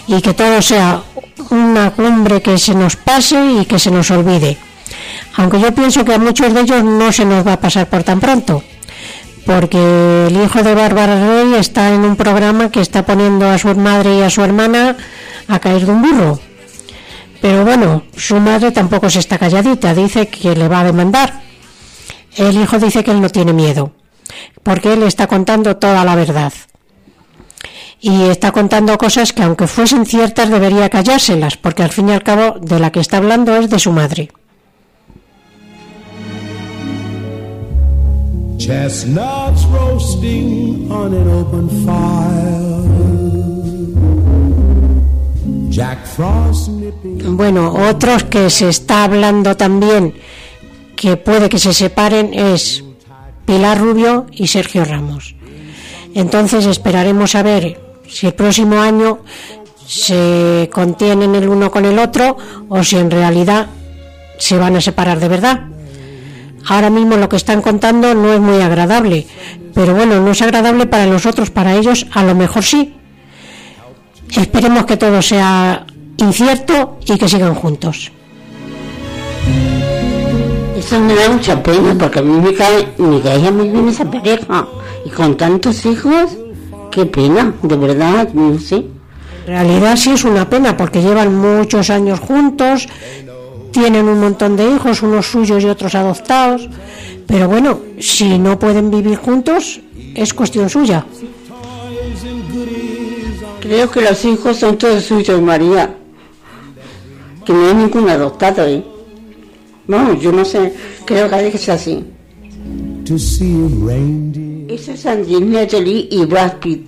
y 0.07 0.21
que 0.21 0.33
todo 0.33 0.61
sea 0.61 1.01
una 1.49 1.91
cumbre 1.91 2.41
que 2.41 2.57
se 2.59 2.75
nos 2.75 2.95
pase 2.95 3.43
y 3.61 3.65
que 3.65 3.79
se 3.79 3.89
nos 3.89 4.11
olvide. 4.11 4.57
Aunque 5.37 5.59
yo 5.59 5.73
pienso 5.73 6.05
que 6.05 6.13
a 6.13 6.19
muchos 6.19 6.53
de 6.53 6.61
ellos 6.61 6.83
no 6.83 7.11
se 7.11 7.25
nos 7.25 7.45
va 7.45 7.53
a 7.53 7.59
pasar 7.59 7.87
por 7.87 8.03
tan 8.03 8.19
pronto 8.19 8.63
porque 9.49 10.27
el 10.27 10.43
hijo 10.43 10.61
de 10.61 10.75
Bárbara 10.75 11.15
Rey 11.27 11.55
está 11.55 11.91
en 11.91 12.01
un 12.01 12.15
programa 12.15 12.69
que 12.69 12.81
está 12.81 13.03
poniendo 13.03 13.49
a 13.49 13.57
su 13.57 13.73
madre 13.73 14.17
y 14.17 14.21
a 14.21 14.29
su 14.29 14.43
hermana 14.43 14.95
a 15.47 15.57
caer 15.57 15.87
de 15.87 15.91
un 15.91 16.03
burro. 16.03 16.39
Pero 17.41 17.65
bueno, 17.65 18.03
su 18.15 18.39
madre 18.39 18.69
tampoco 18.69 19.09
se 19.09 19.17
está 19.17 19.39
calladita, 19.39 19.95
dice 19.95 20.27
que 20.27 20.55
le 20.55 20.67
va 20.67 20.81
a 20.81 20.83
demandar. 20.83 21.41
El 22.35 22.61
hijo 22.61 22.77
dice 22.77 23.03
que 23.03 23.09
él 23.09 23.21
no 23.21 23.29
tiene 23.31 23.51
miedo, 23.51 23.91
porque 24.61 24.93
él 24.93 25.01
está 25.01 25.25
contando 25.25 25.77
toda 25.77 26.05
la 26.05 26.13
verdad. 26.13 26.53
Y 27.99 28.25
está 28.25 28.51
contando 28.51 28.99
cosas 28.99 29.33
que 29.33 29.41
aunque 29.41 29.65
fuesen 29.65 30.05
ciertas 30.05 30.51
debería 30.51 30.89
callárselas, 30.89 31.57
porque 31.57 31.81
al 31.81 31.89
fin 31.89 32.09
y 32.09 32.11
al 32.11 32.21
cabo 32.21 32.59
de 32.61 32.79
la 32.79 32.91
que 32.91 32.99
está 32.99 33.17
hablando 33.17 33.55
es 33.55 33.67
de 33.67 33.79
su 33.79 33.91
madre. 33.91 34.29
Chestnuts 38.59 39.63
roasting 39.71 40.91
on 40.91 41.13
an 41.13 41.27
open 41.29 41.69
fire. 41.85 42.79
Jack 45.69 46.05
Frost. 46.05 46.69
Bueno, 47.23 47.73
otros 47.89 48.25
que 48.25 48.49
se 48.49 48.67
está 48.67 49.05
hablando 49.05 49.55
también 49.55 50.13
que 50.97 51.15
puede 51.15 51.47
que 51.47 51.57
se 51.57 51.73
separen 51.73 52.33
es 52.33 52.83
Pilar 53.45 53.79
Rubio 53.79 54.25
y 54.33 54.47
Sergio 54.47 54.83
Ramos. 54.83 55.35
Entonces 56.13 56.65
esperaremos 56.65 57.35
a 57.35 57.43
ver 57.43 57.79
si 58.09 58.27
el 58.27 58.33
próximo 58.33 58.81
año 58.81 59.19
se 59.87 60.69
contienen 60.73 61.33
el 61.33 61.47
uno 61.47 61.71
con 61.71 61.85
el 61.85 61.97
otro 61.97 62.35
o 62.67 62.83
si 62.83 62.97
en 62.97 63.09
realidad 63.09 63.67
se 64.37 64.57
van 64.57 64.75
a 64.75 64.81
separar 64.81 65.21
de 65.21 65.29
verdad. 65.29 65.78
Ahora 66.67 66.89
mismo 66.89 67.17
lo 67.17 67.29
que 67.29 67.35
están 67.35 67.61
contando 67.61 68.13
no 68.13 68.33
es 68.33 68.39
muy 68.39 68.61
agradable, 68.61 69.25
pero 69.73 69.95
bueno, 69.95 70.19
no 70.19 70.31
es 70.31 70.41
agradable 70.41 70.85
para 70.85 71.05
nosotros, 71.05 71.49
para 71.49 71.75
ellos 71.75 72.05
a 72.13 72.23
lo 72.23 72.35
mejor 72.35 72.63
sí. 72.63 72.95
Esperemos 74.35 74.85
que 74.85 74.97
todo 74.97 75.21
sea 75.21 75.85
incierto 76.17 76.99
y 77.05 77.17
que 77.17 77.27
sigan 77.27 77.55
juntos. 77.55 78.11
Eso 80.77 80.99
me 80.99 81.15
da 81.15 81.29
mucha 81.29 81.61
pena 81.61 81.95
porque 81.97 82.19
a 82.19 82.21
mí 82.21 82.39
me 82.39 82.53
cae, 82.53 82.87
me 82.97 83.19
caía 83.21 83.51
muy 83.51 83.69
bien 83.69 83.89
esa 83.89 84.09
pareja. 84.09 84.67
Y 85.05 85.09
con 85.09 85.35
tantos 85.35 85.85
hijos, 85.85 86.37
qué 86.91 87.05
pena, 87.05 87.53
de 87.61 87.75
verdad, 87.75 88.29
no 88.33 88.59
sé. 88.59 88.85
En 89.45 89.47
realidad 89.47 89.95
sí 89.97 90.11
es 90.11 90.23
una 90.23 90.49
pena 90.49 90.77
porque 90.77 91.01
llevan 91.01 91.35
muchos 91.35 91.89
años 91.89 92.19
juntos, 92.19 92.87
tienen 93.71 94.07
un 94.07 94.19
montón 94.19 94.55
de 94.55 94.69
hijos, 94.69 95.01
unos 95.01 95.27
suyos 95.27 95.63
y 95.63 95.67
otros 95.67 95.95
adoptados, 95.95 96.69
pero 97.27 97.47
bueno, 97.47 97.79
si 97.99 98.39
no 98.39 98.57
pueden 98.57 98.89
vivir 98.89 99.17
juntos, 99.17 99.81
es 100.15 100.33
cuestión 100.33 100.69
suya. 100.69 101.05
Creo 103.59 103.91
que 103.91 104.01
los 104.01 104.25
hijos 104.25 104.57
son 104.57 104.77
todos 104.77 105.03
suyos, 105.03 105.41
María. 105.41 105.95
Que 107.45 107.53
no 107.53 107.67
hay 107.67 107.73
ningún 107.73 108.09
adoptado, 108.09 108.65
¿eh? 108.65 108.83
No, 109.87 110.13
yo 110.13 110.31
no 110.31 110.45
sé, 110.45 110.73
creo 111.05 111.29
que 111.29 111.35
hay 111.35 111.51
que 111.51 111.57
ser 111.57 111.75
así. 111.75 112.03
To 113.05 113.17
see 113.17 113.65
a 113.65 113.85
reindeer. 113.87 114.71
Eso 114.71 114.91
es 114.91 115.05
Angelina 115.05 115.67
Jolie 115.69 116.07
y 116.11 116.25
Brad 116.25 116.57
Pitt. 116.57 116.87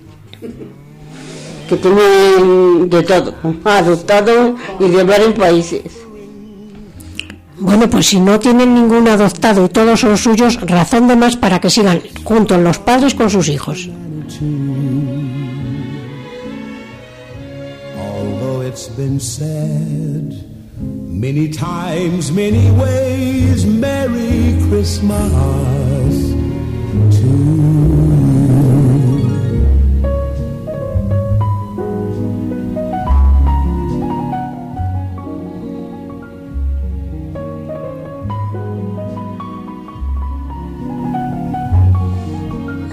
Que 1.68 1.76
tienen 1.76 2.88
de 2.88 3.02
todo, 3.02 3.34
adoptado 3.64 4.54
y 4.78 4.88
de 4.88 5.04
varios 5.04 5.32
países. 5.32 5.82
Bueno, 7.62 7.88
pues 7.88 8.06
si 8.06 8.18
no 8.18 8.40
tienen 8.40 8.74
ningún 8.74 9.06
adoptado 9.06 9.66
y 9.66 9.68
todos 9.68 10.00
son 10.00 10.18
suyos, 10.18 10.60
razón 10.62 11.06
de 11.06 11.14
más 11.14 11.36
para 11.36 11.60
que 11.60 11.70
sigan 11.70 12.02
juntos 12.24 12.58
los 12.58 12.78
padres 12.78 13.14
con 13.14 13.30
sus 13.30 13.48
hijos. 13.48 13.88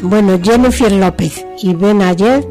Bueno, 0.02 0.40
Jennifer 0.42 0.92
López 0.92 1.46
y 1.62 1.74
Ben 1.74 2.02
Ayer 2.02 2.48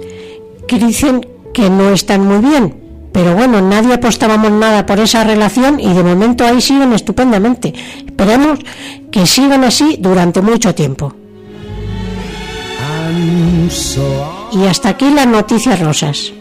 que 0.66 0.78
dicen 0.78 1.26
que 1.52 1.70
no 1.70 1.90
están 1.90 2.26
muy 2.26 2.38
bien. 2.38 2.74
Pero 3.12 3.34
bueno, 3.34 3.60
nadie 3.60 3.94
apostábamos 3.94 4.52
nada 4.52 4.86
por 4.86 5.00
esa 5.00 5.24
relación 5.24 5.80
y 5.80 5.92
de 5.92 6.04
momento 6.04 6.44
ahí 6.44 6.60
siguen 6.60 6.92
estupendamente. 6.92 7.74
Esperemos 8.06 8.60
que 9.10 9.26
sigan 9.26 9.64
así 9.64 9.96
durante 9.98 10.40
mucho 10.40 10.74
tiempo. 10.74 11.14
Y 14.52 14.66
hasta 14.66 14.90
aquí 14.90 15.10
las 15.10 15.26
noticias 15.26 15.80
rosas. 15.80 16.32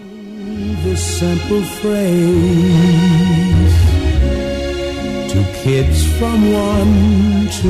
kids 5.64 6.06
from 6.18 6.54
one 6.54 7.50
to 7.60 7.68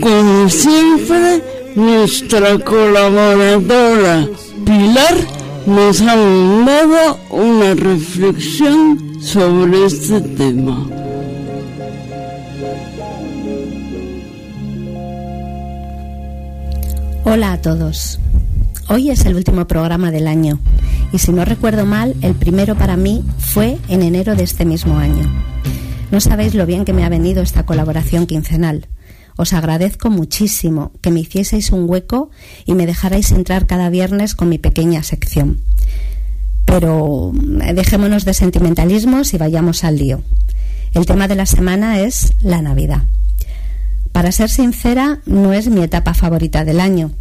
Como 0.00 0.48
siempre, 0.48 1.42
nuestra 1.76 2.58
colaboradora 2.58 4.28
Pilar 4.64 5.16
nos 5.66 6.00
ha 6.00 6.16
mandado 6.16 7.18
una 7.30 7.74
reflexión 7.74 9.20
sobre 9.20 9.86
este 9.86 10.20
tema. 10.20 10.86
Hola 17.24 17.52
a 17.52 17.62
todos. 17.62 18.18
Hoy 18.88 19.10
es 19.10 19.24
el 19.24 19.36
último 19.36 19.66
programa 19.66 20.10
del 20.10 20.26
año 20.26 20.58
y 21.12 21.18
si 21.18 21.32
no 21.32 21.44
recuerdo 21.44 21.86
mal, 21.86 22.16
el 22.22 22.34
primero 22.34 22.74
para 22.74 22.96
mí 22.96 23.22
fue 23.38 23.78
en 23.88 24.02
enero 24.02 24.34
de 24.34 24.42
este 24.42 24.64
mismo 24.64 24.98
año. 24.98 25.30
No 26.10 26.20
sabéis 26.20 26.54
lo 26.54 26.64
bien 26.64 26.86
que 26.86 26.94
me 26.94 27.04
ha 27.04 27.10
venido 27.10 27.42
esta 27.42 27.66
colaboración 27.66 28.26
quincenal. 28.26 28.86
Os 29.36 29.52
agradezco 29.52 30.08
muchísimo 30.08 30.90
que 31.02 31.10
me 31.10 31.20
hicieseis 31.20 31.70
un 31.70 31.88
hueco 31.88 32.30
y 32.64 32.74
me 32.74 32.86
dejarais 32.86 33.30
entrar 33.30 33.66
cada 33.66 33.90
viernes 33.90 34.34
con 34.34 34.48
mi 34.48 34.58
pequeña 34.58 35.02
sección. 35.02 35.60
Pero 36.64 37.32
eh, 37.62 37.74
dejémonos 37.74 38.24
de 38.24 38.32
sentimentalismos 38.32 39.34
y 39.34 39.38
vayamos 39.38 39.84
al 39.84 39.98
lío. 39.98 40.22
El 40.94 41.04
tema 41.04 41.28
de 41.28 41.34
la 41.34 41.46
semana 41.46 42.00
es 42.00 42.32
la 42.40 42.62
Navidad. 42.62 43.02
Para 44.10 44.32
ser 44.32 44.48
sincera, 44.48 45.20
no 45.26 45.52
es 45.52 45.68
mi 45.68 45.82
etapa 45.82 46.14
favorita 46.14 46.64
del 46.64 46.80
año, 46.80 47.12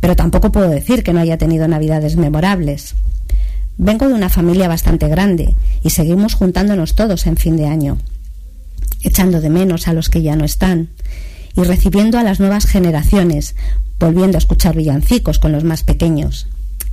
pero 0.00 0.16
tampoco 0.16 0.50
puedo 0.50 0.70
decir 0.70 1.04
que 1.04 1.12
no 1.12 1.20
haya 1.20 1.36
tenido 1.36 1.68
navidades 1.68 2.16
memorables. 2.16 2.94
Vengo 3.76 4.08
de 4.08 4.14
una 4.14 4.30
familia 4.30 4.66
bastante 4.66 5.08
grande 5.08 5.54
y 5.82 5.90
seguimos 5.90 6.34
juntándonos 6.34 6.94
todos 6.94 7.26
en 7.26 7.36
fin 7.36 7.56
de 7.56 7.66
año, 7.66 7.98
echando 9.04 9.40
de 9.40 9.50
menos 9.50 9.86
a 9.86 9.92
los 9.92 10.08
que 10.08 10.22
ya 10.22 10.34
no 10.34 10.44
están 10.44 10.88
y 11.56 11.62
recibiendo 11.62 12.18
a 12.18 12.24
las 12.24 12.40
nuevas 12.40 12.66
generaciones, 12.66 13.54
volviendo 14.00 14.36
a 14.36 14.40
escuchar 14.40 14.74
villancicos 14.74 15.38
con 15.38 15.52
los 15.52 15.64
más 15.64 15.82
pequeños. 15.82 16.48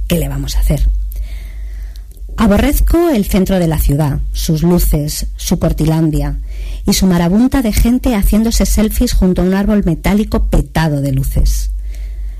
¿Qué 0.07 0.19
le 0.19 0.29
vamos 0.29 0.55
a 0.55 0.59
hacer? 0.59 0.87
Aborrezco 2.37 3.09
el 3.09 3.25
centro 3.25 3.59
de 3.59 3.67
la 3.67 3.77
ciudad, 3.77 4.19
sus 4.33 4.63
luces, 4.63 5.27
su 5.35 5.59
cortilandia 5.59 6.39
y 6.85 6.93
su 6.93 7.05
marabunta 7.05 7.61
de 7.61 7.73
gente 7.73 8.15
haciéndose 8.15 8.65
selfies 8.65 9.13
junto 9.13 9.41
a 9.41 9.45
un 9.45 9.53
árbol 9.53 9.83
metálico 9.85 10.47
petado 10.47 11.01
de 11.01 11.11
luces. 11.11 11.71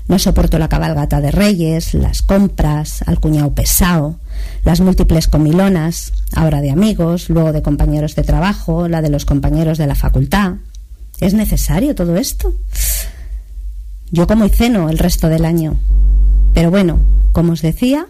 No 0.08 0.18
soporto 0.18 0.58
la 0.58 0.68
cabalgata 0.68 1.20
de 1.20 1.30
reyes, 1.30 1.94
las 1.94 2.22
compras, 2.22 3.02
al 3.06 3.20
cuñado 3.20 3.54
pesado, 3.54 4.18
las 4.64 4.80
múltiples 4.80 5.28
comilonas, 5.28 6.12
ahora 6.34 6.60
de 6.60 6.70
amigos, 6.70 7.28
luego 7.28 7.52
de 7.52 7.62
compañeros 7.62 8.14
de 8.14 8.22
trabajo, 8.22 8.88
la 8.88 9.02
de 9.02 9.10
los 9.10 9.24
compañeros 9.24 9.78
de 9.78 9.86
la 9.86 9.94
facultad. 9.94 10.54
¿Es 11.20 11.34
necesario 11.34 11.94
todo 11.94 12.16
esto? 12.16 12.54
Yo 14.10 14.26
como 14.26 14.44
y 14.46 14.50
ceno 14.50 14.88
el 14.88 14.98
resto 14.98 15.28
del 15.28 15.44
año. 15.44 15.78
Pero 16.54 16.70
bueno, 16.70 17.00
como 17.32 17.52
os 17.52 17.62
decía, 17.62 18.06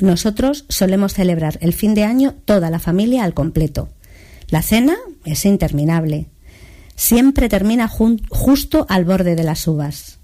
nosotros 0.00 0.64
solemos 0.68 1.14
celebrar 1.14 1.58
el 1.60 1.72
fin 1.72 1.94
de 1.94 2.04
año 2.04 2.34
toda 2.44 2.70
la 2.70 2.78
familia 2.78 3.24
al 3.24 3.34
completo. 3.34 3.88
La 4.48 4.62
cena 4.62 4.96
es 5.24 5.44
interminable. 5.44 6.26
Siempre 6.94 7.48
termina 7.48 7.88
justo 7.88 8.86
al 8.88 9.04
borde 9.04 9.34
de 9.34 9.44
las 9.44 9.66
uvas. 9.66 10.18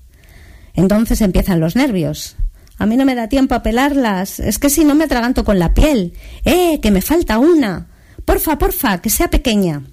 Entonces 0.74 1.20
empiezan 1.20 1.60
los 1.60 1.76
nervios. 1.76 2.36
A 2.82 2.86
mí 2.86 2.96
no 2.96 3.04
me 3.04 3.14
da 3.14 3.28
tiempo 3.28 3.54
a 3.54 3.62
pelarlas. 3.62 4.40
Es 4.40 4.58
que 4.58 4.68
si 4.68 4.84
no 4.84 4.96
me 4.96 5.04
atraganto 5.04 5.44
con 5.44 5.60
la 5.60 5.72
piel. 5.72 6.14
¡Eh! 6.44 6.80
Que 6.82 6.90
me 6.90 7.00
falta 7.00 7.38
una. 7.38 7.86
Porfa, 8.24 8.58
porfa, 8.58 9.00
que 9.00 9.08
sea 9.08 9.30
pequeña. 9.30 9.84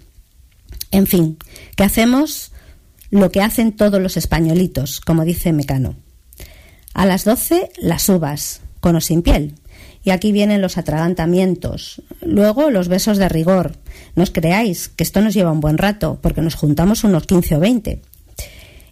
En 0.90 1.06
fin, 1.06 1.38
que 1.76 1.84
hacemos 1.84 2.52
lo 3.12 3.30
que 3.30 3.44
hacen 3.44 3.74
todos 3.74 4.02
los 4.02 4.18
españolitos, 4.18 5.02
como 5.02 5.24
dice 5.24 5.54
Mecano. 5.54 5.98
A 6.96 7.06
las 7.06 7.26
12 7.26 7.70
las 7.78 8.10
uvas, 8.10 8.62
con 8.80 8.96
o 8.96 9.02
sin 9.02 9.22
piel. 9.22 9.54
Y 10.04 10.10
aquí 10.10 10.32
vienen 10.32 10.64
los 10.64 10.80
atragantamientos. 10.80 12.02
Luego 12.22 12.72
los 12.72 12.88
besos 12.88 13.20
de 13.20 13.30
rigor. 13.30 13.78
No 14.16 14.24
os 14.24 14.32
creáis 14.32 14.90
que 14.90 15.04
esto 15.04 15.22
nos 15.22 15.36
lleva 15.36 15.52
un 15.52 15.60
buen 15.60 15.78
rato, 15.78 16.18
porque 16.24 16.42
nos 16.42 16.56
juntamos 16.56 17.04
unos 17.04 17.28
15 17.28 17.56
o 17.56 17.60
20. 17.60 18.02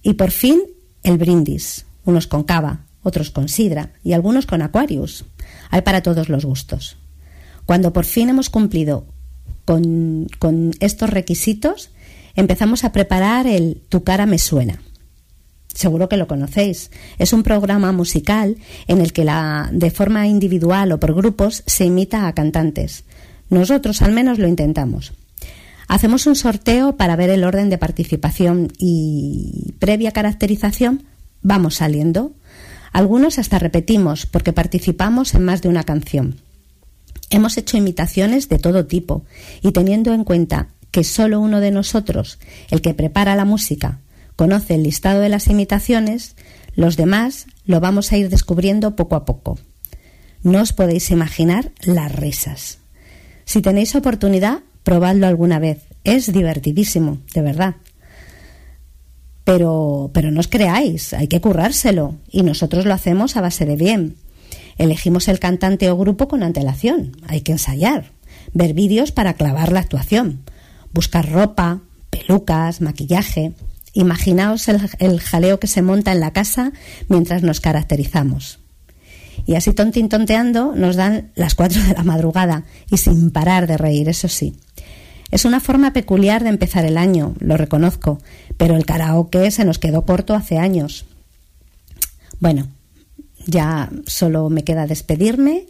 Y 0.04 0.14
por 0.14 0.30
fin 0.30 0.62
el 1.02 1.18
brindis. 1.18 1.88
Unos 2.06 2.28
con 2.28 2.44
cava, 2.44 2.87
otros 3.08 3.32
con 3.32 3.48
sidra 3.48 3.94
y 4.04 4.14
algunos 4.14 4.46
con 4.46 4.62
aquarius. 4.62 5.26
Hay 5.70 5.82
para 5.82 6.04
todos 6.04 6.30
los 6.30 6.46
gustos. 6.46 6.98
Cuando 7.66 7.94
por 7.94 8.06
fin 8.06 8.30
hemos 8.30 8.50
cumplido 8.50 9.06
con, 9.66 10.28
con 10.40 10.72
estos 10.80 11.10
requisitos, 11.10 11.92
empezamos 12.36 12.84
a 12.84 12.92
preparar 12.92 13.48
el 13.48 13.82
Tu 13.90 14.04
cara 14.04 14.26
me 14.26 14.38
suena. 14.38 14.82
Seguro 15.74 16.10
que 16.10 16.18
lo 16.18 16.28
conocéis. 16.28 16.92
Es 17.18 17.34
un 17.34 17.44
programa 17.44 17.92
musical 17.92 18.58
en 18.88 19.00
el 19.00 19.14
que 19.14 19.24
la, 19.24 19.70
de 19.72 19.92
forma 19.92 20.28
individual 20.28 20.92
o 20.92 21.00
por 21.00 21.14
grupos 21.14 21.64
se 21.66 21.86
imita 21.86 22.28
a 22.28 22.34
cantantes. 22.34 23.06
Nosotros 23.50 24.02
al 24.02 24.12
menos 24.12 24.40
lo 24.40 24.48
intentamos. 24.48 25.14
Hacemos 25.88 26.28
un 26.28 26.36
sorteo 26.36 26.98
para 26.98 27.16
ver 27.16 27.30
el 27.30 27.46
orden 27.46 27.70
de 27.70 27.78
participación 27.78 28.74
y 28.78 29.76
previa 29.80 30.12
caracterización 30.12 31.04
vamos 31.42 31.76
saliendo. 31.76 32.34
Algunos 32.98 33.38
hasta 33.38 33.60
repetimos 33.60 34.26
porque 34.26 34.54
participamos 34.54 35.36
en 35.36 35.46
más 35.46 35.62
de 35.62 35.70
una 35.70 35.84
canción. 35.84 36.42
Hemos 37.30 37.56
hecho 37.56 37.78
imitaciones 37.78 38.50
de 38.50 38.58
todo 38.58 38.88
tipo 38.88 39.24
y 39.62 39.72
teniendo 39.72 40.16
en 40.16 40.24
cuenta 40.24 40.70
que 40.90 41.04
solo 41.04 41.40
uno 41.40 41.60
de 41.60 41.70
nosotros, 41.70 42.40
el 42.72 42.82
que 42.82 42.96
prepara 42.96 43.36
la 43.36 43.46
música, 43.46 44.00
conoce 44.36 44.74
el 44.74 44.82
listado 44.82 45.22
de 45.22 45.30
las 45.30 45.46
imitaciones, 45.46 46.36
los 46.74 46.98
demás 46.98 47.46
lo 47.68 47.80
vamos 47.80 48.12
a 48.12 48.18
ir 48.18 48.30
descubriendo 48.30 48.96
poco 48.96 49.16
a 49.16 49.26
poco. 49.26 49.60
No 50.42 50.60
os 50.60 50.74
podéis 50.74 51.12
imaginar 51.12 51.74
las 51.84 52.12
risas. 52.12 52.80
Si 53.46 53.62
tenéis 53.62 53.94
oportunidad, 53.94 54.62
probadlo 54.82 55.28
alguna 55.28 55.60
vez. 55.60 55.84
Es 56.04 56.34
divertidísimo, 56.34 57.20
de 57.32 57.44
verdad. 57.44 57.76
Pero, 59.48 60.12
pero 60.14 60.30
no 60.30 60.42
os 60.42 60.50
creáis, 60.50 61.14
hay 61.14 61.30
que 61.30 61.40
currárselo 61.40 62.18
y 62.30 62.44
nosotros 62.44 62.86
lo 62.86 62.94
hacemos 62.94 63.38
a 63.38 63.42
base 63.42 63.66
de 63.66 63.78
bien. 63.78 64.18
Elegimos 64.78 65.30
el 65.30 65.40
cantante 65.40 65.90
o 65.90 65.96
grupo 65.96 66.28
con 66.28 66.44
antelación, 66.44 67.16
hay 67.30 67.40
que 67.40 67.54
ensayar, 67.54 68.12
ver 68.52 68.74
vídeos 68.74 69.14
para 69.14 69.36
clavar 69.36 69.72
la 69.72 69.80
actuación, 69.80 70.42
buscar 70.92 71.32
ropa, 71.32 71.80
pelucas, 72.10 72.82
maquillaje. 72.82 73.54
Imaginaos 73.94 74.68
el, 74.68 75.22
jaleo 75.22 75.62
que 75.62 75.68
se 75.68 75.82
monta 75.82 76.12
en 76.12 76.20
la 76.20 76.34
casa 76.34 76.74
mientras 77.08 77.42
nos 77.42 77.62
caracterizamos. 77.62 78.60
Y 79.46 79.56
así 79.56 79.72
tontin 79.72 80.10
tonteando 80.10 80.76
nos 80.76 80.98
dan 80.98 81.32
las 81.36 81.56
cuatro 81.56 81.82
de 81.82 81.94
la 81.94 82.04
madrugada 82.04 82.66
y 82.92 82.98
sin 82.98 83.32
parar 83.32 83.66
de 83.66 83.78
reír, 83.78 84.10
eso 84.10 84.28
sí. 84.28 84.58
Es 85.30 85.44
una 85.44 85.60
forma 85.60 85.92
peculiar 85.92 86.44
de 86.44 86.50
empezar 86.50 86.86
el 86.86 86.98
año, 86.98 87.34
lo 87.40 87.58
reconozco, 87.58 88.20
pero 88.58 88.76
el 88.76 88.86
karaoke 88.86 89.52
se 89.52 89.66
nos 89.66 89.80
quedó 89.80 90.04
corto 90.04 90.34
hace 90.34 90.58
años. 90.58 91.06
Bueno, 92.40 92.68
ya 93.46 93.90
solo 94.06 94.50
me 94.50 94.64
queda 94.64 94.88
despedirme 94.88 95.66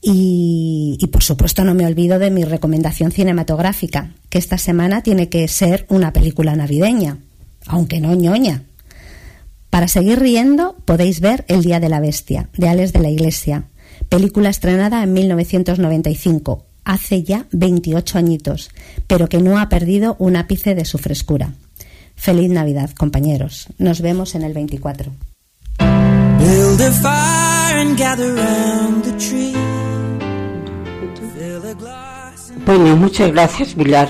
y, 0.00 0.98
por 1.10 1.22
supuesto 1.22 1.64
no 1.64 1.74
me 1.74 1.86
olvido 1.86 2.18
de 2.18 2.30
mi 2.30 2.44
recomendación 2.44 3.10
cinematográfica, 3.10 4.12
que 4.28 4.38
esta 4.38 4.58
semana 4.58 5.02
tiene 5.02 5.28
que 5.28 5.48
ser 5.48 5.86
una 5.88 6.12
película 6.12 6.54
navideña, 6.54 7.18
aunque 7.66 8.00
no 8.00 8.14
ñoña. 8.14 8.62
Para 9.70 9.88
seguir 9.88 10.20
riendo 10.20 10.76
podéis 10.84 11.20
ver 11.20 11.44
El 11.48 11.62
Día 11.62 11.80
de 11.80 11.88
la 11.88 12.00
Bestia, 12.00 12.48
de 12.56 12.68
Alex 12.68 12.92
de 12.92 13.00
la 13.00 13.10
Iglesia, 13.10 13.64
película 14.08 14.48
estrenada 14.48 15.02
en 15.02 15.12
1995, 15.12 16.64
hace 16.84 17.24
ya 17.24 17.46
28 17.50 18.18
añitos, 18.18 18.70
pero 19.08 19.28
que 19.28 19.40
no 19.40 19.58
ha 19.58 19.68
perdido 19.68 20.14
un 20.20 20.36
ápice 20.36 20.74
de 20.74 20.84
su 20.84 20.98
frescura. 20.98 21.54
Feliz 22.16 22.50
Navidad, 22.50 22.90
compañeros. 22.96 23.66
Nos 23.78 24.00
vemos 24.00 24.34
en 24.34 24.42
el 24.42 24.52
24. 24.52 25.12
Build 26.38 26.80
a 26.80 26.90
fire 26.92 27.78
and 27.80 27.98
gather 27.98 28.34
round 28.34 29.04
the 29.04 29.12
tree. 29.12 29.52
Fill 31.34 31.70
a 31.70 31.74
glass 31.74 32.50
and 32.50 32.64
Bueno, 32.66 32.96
muchas 32.96 33.30
gracias, 33.32 33.74
Pilar. 33.74 34.08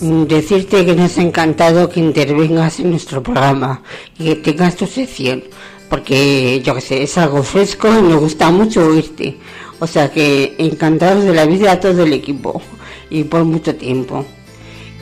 Mm, 0.00 0.24
Decirte 0.24 0.84
que 0.86 0.94
nos 0.94 1.18
ha 1.18 1.22
encantado 1.22 1.88
que 1.88 2.00
intervengas 2.00 2.78
en 2.78 2.90
nuestro 2.90 3.22
programa 3.22 3.82
y 4.18 4.24
que 4.26 4.36
tengas 4.36 4.76
tu 4.76 4.86
sección, 4.86 5.42
porque 5.90 6.62
yo 6.64 6.74
que 6.74 6.80
sé, 6.80 7.02
es 7.02 7.18
algo 7.18 7.42
fresco 7.42 7.88
y 7.88 8.02
me 8.02 8.14
gusta 8.14 8.50
mucho 8.50 8.86
oírte. 8.86 9.36
O 9.80 9.86
sea 9.86 10.10
que 10.10 10.54
encantados 10.58 11.24
de 11.24 11.34
la 11.34 11.46
vida 11.46 11.72
a 11.72 11.80
todo 11.80 12.04
el 12.04 12.12
equipo 12.12 12.60
y 13.10 13.24
por 13.24 13.44
mucho 13.44 13.74
tiempo. 13.74 14.24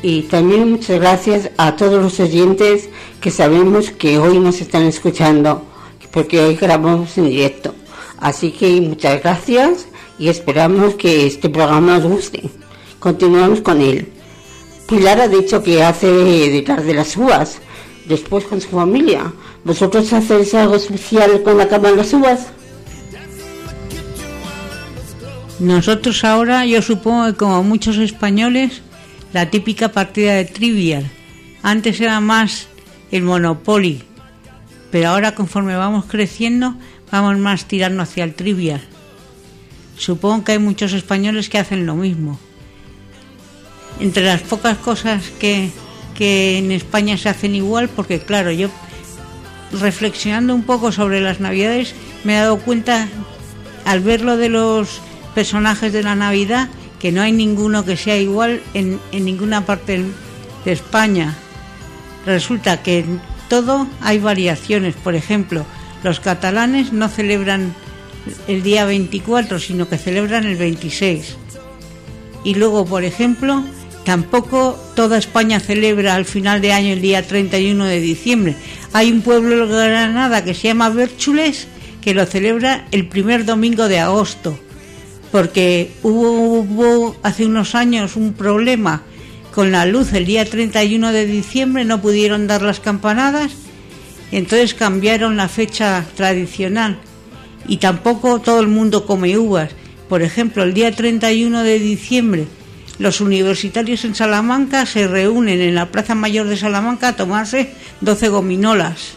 Y 0.02 0.22
también 0.22 0.70
muchas 0.70 1.00
gracias 1.00 1.50
a 1.56 1.76
todos 1.76 2.02
los 2.02 2.20
oyentes 2.20 2.88
que 3.20 3.30
sabemos 3.30 3.90
que 3.90 4.18
hoy 4.18 4.38
nos 4.38 4.60
están 4.60 4.82
escuchando, 4.82 5.62
porque 6.10 6.40
hoy 6.40 6.54
grabamos 6.56 7.16
en 7.18 7.28
directo. 7.28 7.74
Así 8.18 8.50
que 8.52 8.80
muchas 8.80 9.22
gracias 9.22 9.86
y 10.18 10.28
esperamos 10.28 10.94
que 10.94 11.26
este 11.26 11.48
programa 11.48 11.98
os 11.98 12.04
guste. 12.04 12.50
Continuamos 12.98 13.60
con 13.60 13.80
él. 13.80 14.12
Pilar 14.88 15.20
ha 15.20 15.28
dicho 15.28 15.62
que 15.62 15.82
hace 15.82 16.06
detrás 16.06 16.84
de 16.84 16.94
las 16.94 17.16
uvas, 17.16 17.58
después 18.06 18.44
con 18.44 18.60
su 18.60 18.68
familia. 18.68 19.32
¿Vosotros 19.64 20.12
hacéis 20.12 20.54
algo 20.54 20.76
especial 20.76 21.40
cuando 21.42 21.64
acaban 21.64 21.96
las 21.96 22.12
uvas? 22.12 22.46
Nosotros 25.58 26.22
ahora, 26.22 26.66
yo 26.66 26.82
supongo 26.82 27.26
que 27.26 27.34
como 27.34 27.62
muchos 27.62 27.96
españoles, 27.96 28.82
la 29.32 29.50
típica 29.50 29.92
partida 29.92 30.34
de 30.34 30.44
trivial. 30.44 31.10
Antes 31.62 32.00
era 32.00 32.20
más 32.20 32.68
el 33.10 33.22
Monopoly, 33.22 34.02
pero 34.90 35.08
ahora 35.08 35.34
conforme 35.34 35.76
vamos 35.76 36.04
creciendo, 36.06 36.76
vamos 37.10 37.38
más 37.38 37.66
tirando 37.66 38.02
hacia 38.02 38.24
el 38.24 38.34
trivial. 38.34 38.80
Supongo 39.96 40.44
que 40.44 40.52
hay 40.52 40.58
muchos 40.58 40.92
españoles 40.92 41.48
que 41.48 41.58
hacen 41.58 41.86
lo 41.86 41.96
mismo. 41.96 42.38
Entre 43.98 44.24
las 44.24 44.42
pocas 44.42 44.76
cosas 44.76 45.30
que, 45.40 45.70
que 46.14 46.58
en 46.58 46.70
España 46.70 47.16
se 47.16 47.28
hacen 47.28 47.54
igual, 47.54 47.88
porque 47.88 48.20
claro, 48.20 48.50
yo 48.52 48.68
reflexionando 49.72 50.54
un 50.54 50.62
poco 50.62 50.92
sobre 50.92 51.20
las 51.20 51.40
navidades 51.40 51.94
me 52.24 52.34
he 52.36 52.40
dado 52.40 52.58
cuenta 52.58 53.08
al 53.84 54.00
ver 54.00 54.20
lo 54.20 54.36
de 54.36 54.48
los 54.48 55.00
personajes 55.34 55.92
de 55.92 56.02
la 56.02 56.14
Navidad 56.14 56.68
que 57.00 57.12
no 57.12 57.22
hay 57.22 57.32
ninguno 57.32 57.84
que 57.84 57.96
sea 57.96 58.16
igual 58.16 58.62
en, 58.74 59.00
en 59.12 59.24
ninguna 59.24 59.66
parte 59.66 60.04
de 60.64 60.72
España. 60.72 61.36
Resulta 62.24 62.82
que 62.82 63.00
en 63.00 63.20
todo 63.48 63.86
hay 64.00 64.18
variaciones. 64.18 64.94
Por 64.94 65.14
ejemplo, 65.14 65.64
los 66.02 66.20
catalanes 66.20 66.92
no 66.92 67.08
celebran 67.08 67.74
el 68.48 68.62
día 68.62 68.84
24, 68.84 69.58
sino 69.58 69.88
que 69.88 69.98
celebran 69.98 70.44
el 70.44 70.56
26. 70.56 71.36
Y 72.44 72.54
luego, 72.54 72.86
por 72.86 73.04
ejemplo, 73.04 73.64
tampoco 74.04 74.78
toda 74.94 75.18
España 75.18 75.60
celebra 75.60 76.14
al 76.14 76.24
final 76.24 76.60
de 76.60 76.72
año 76.72 76.92
el 76.92 77.02
día 77.02 77.26
31 77.26 77.84
de 77.84 78.00
diciembre. 78.00 78.56
Hay 78.92 79.12
un 79.12 79.22
pueblo 79.22 79.66
de 79.66 79.88
Granada 79.88 80.44
que 80.44 80.54
se 80.54 80.68
llama 80.68 80.90
Bérchules 80.90 81.68
que 82.00 82.14
lo 82.14 82.24
celebra 82.24 82.86
el 82.92 83.08
primer 83.08 83.44
domingo 83.44 83.88
de 83.88 83.98
agosto 83.98 84.58
porque 85.32 85.90
hubo, 86.02 87.16
hace 87.22 87.46
unos 87.46 87.74
años 87.74 88.16
un 88.16 88.32
problema 88.32 89.02
con 89.54 89.72
la 89.72 89.86
luz 89.86 90.12
el 90.12 90.26
día 90.26 90.44
31 90.44 91.12
de 91.12 91.26
diciembre, 91.26 91.84
no 91.84 92.02
pudieron 92.02 92.46
dar 92.46 92.62
las 92.62 92.80
campanadas, 92.80 93.52
entonces 94.32 94.74
cambiaron 94.74 95.36
la 95.36 95.48
fecha 95.48 96.04
tradicional 96.14 96.98
y 97.66 97.78
tampoco 97.78 98.40
todo 98.40 98.60
el 98.60 98.68
mundo 98.68 99.06
come 99.06 99.38
uvas. 99.38 99.70
Por 100.08 100.22
ejemplo, 100.22 100.62
el 100.62 100.74
día 100.74 100.92
31 100.92 101.62
de 101.62 101.78
diciembre 101.78 102.46
los 102.98 103.20
universitarios 103.20 104.04
en 104.04 104.14
Salamanca 104.14 104.86
se 104.86 105.06
reúnen 105.06 105.60
en 105.60 105.74
la 105.74 105.90
Plaza 105.90 106.14
Mayor 106.14 106.46
de 106.46 106.56
Salamanca 106.56 107.08
a 107.08 107.16
tomarse 107.16 107.70
12 108.00 108.28
gominolas. 108.28 109.12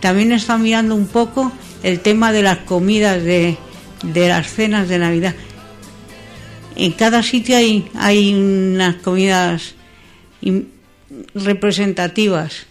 También 0.00 0.32
está 0.32 0.58
mirando 0.58 0.94
un 0.94 1.06
poco 1.06 1.50
el 1.82 2.00
tema 2.00 2.32
de 2.32 2.42
las 2.42 2.58
comidas 2.58 3.22
de, 3.22 3.56
de 4.02 4.28
las 4.28 4.52
cenas 4.52 4.88
de 4.88 4.98
Navidad. 4.98 5.34
En 6.76 6.92
cada 6.92 7.22
sitio 7.22 7.56
hay, 7.56 7.88
hay 7.94 8.34
unas 8.34 8.96
comidas 8.96 9.74
representativas. 11.34 12.66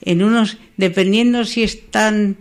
En 0.00 0.22
unos, 0.22 0.58
dependiendo 0.76 1.44
si 1.44 1.62
están 1.62 2.36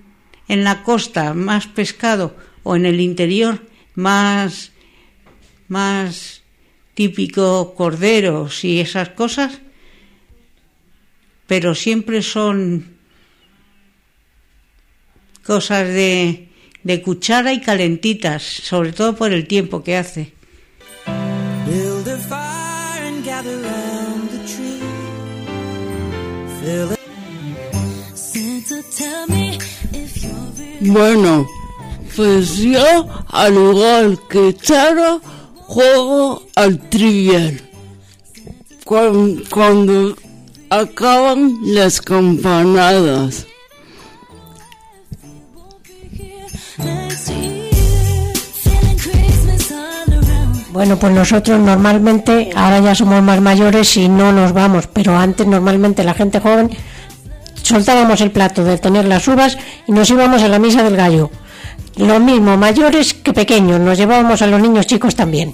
en 0.48 0.64
la 0.64 0.84
costa, 0.84 1.34
más 1.34 1.68
pescado, 1.68 2.36
o 2.64 2.76
en 2.76 2.86
el 2.86 3.00
interior, 3.00 3.66
más, 3.96 4.72
más 5.68 6.44
típico 6.94 7.74
corderos 7.76 8.64
y 8.64 8.80
esas 8.80 9.10
cosas, 9.10 9.60
pero 11.48 11.74
siempre 11.74 12.22
son 12.22 12.98
cosas 15.44 15.88
de, 15.88 16.51
de 16.84 17.02
cuchara 17.02 17.54
y 17.54 17.62
calentitas, 17.62 18.42
sobre 18.44 18.92
todo 18.94 19.16
por 19.16 19.32
el 19.34 19.48
tiempo 19.48 19.84
que 19.84 19.98
hace. 19.98 20.34
Bueno, 30.82 31.48
pues 32.16 32.58
yo, 32.58 33.08
al 33.30 33.54
igual 33.54 34.20
que 34.30 34.54
Charo, 34.56 35.22
juego 35.56 36.44
al 36.56 36.80
trivial. 36.90 37.62
Cuan- 38.86 39.44
Cuando, 39.50 40.16
acaban 40.70 41.58
las 41.64 42.02
campanadas. 42.02 43.46
Bueno, 50.72 50.96
pues 50.98 51.14
nosotros 51.14 51.60
normalmente, 51.60 52.50
ahora 52.56 52.80
ya 52.80 52.96
somos 52.96 53.22
más 53.22 53.42
mayores 53.42 53.98
y 53.98 54.08
no 54.08 54.32
nos 54.32 54.54
vamos, 54.54 54.88
pero 54.88 55.18
antes 55.18 55.46
normalmente 55.46 56.02
la 56.04 56.14
gente 56.14 56.40
joven 56.40 56.70
soltábamos 57.62 58.22
el 58.22 58.32
plato 58.32 58.64
de 58.64 58.78
tener 58.78 59.06
las 59.06 59.28
uvas 59.28 59.58
y 59.86 59.92
nos 59.92 60.10
íbamos 60.10 60.42
a 60.42 60.48
la 60.48 60.60
misa 60.60 60.82
del 60.82 60.96
gallo. 60.96 61.30
Lo 61.98 62.22
mismo, 62.22 62.56
mayores 62.56 63.14
que 63.14 63.34
pequeños, 63.34 63.82
nos 63.82 63.98
llevábamos 63.98 64.42
a 64.42 64.48
los 64.48 64.62
niños 64.62 64.88
chicos 64.88 65.14
también. 65.14 65.54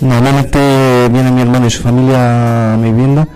Normalmente 0.00 1.08
viene 1.12 1.30
mi 1.30 1.42
hermano 1.42 1.66
y 1.66 1.70
su 1.70 1.82
familia 1.82 2.74
a 2.74 2.76
mi 2.76 2.90
vivienda 2.90 3.28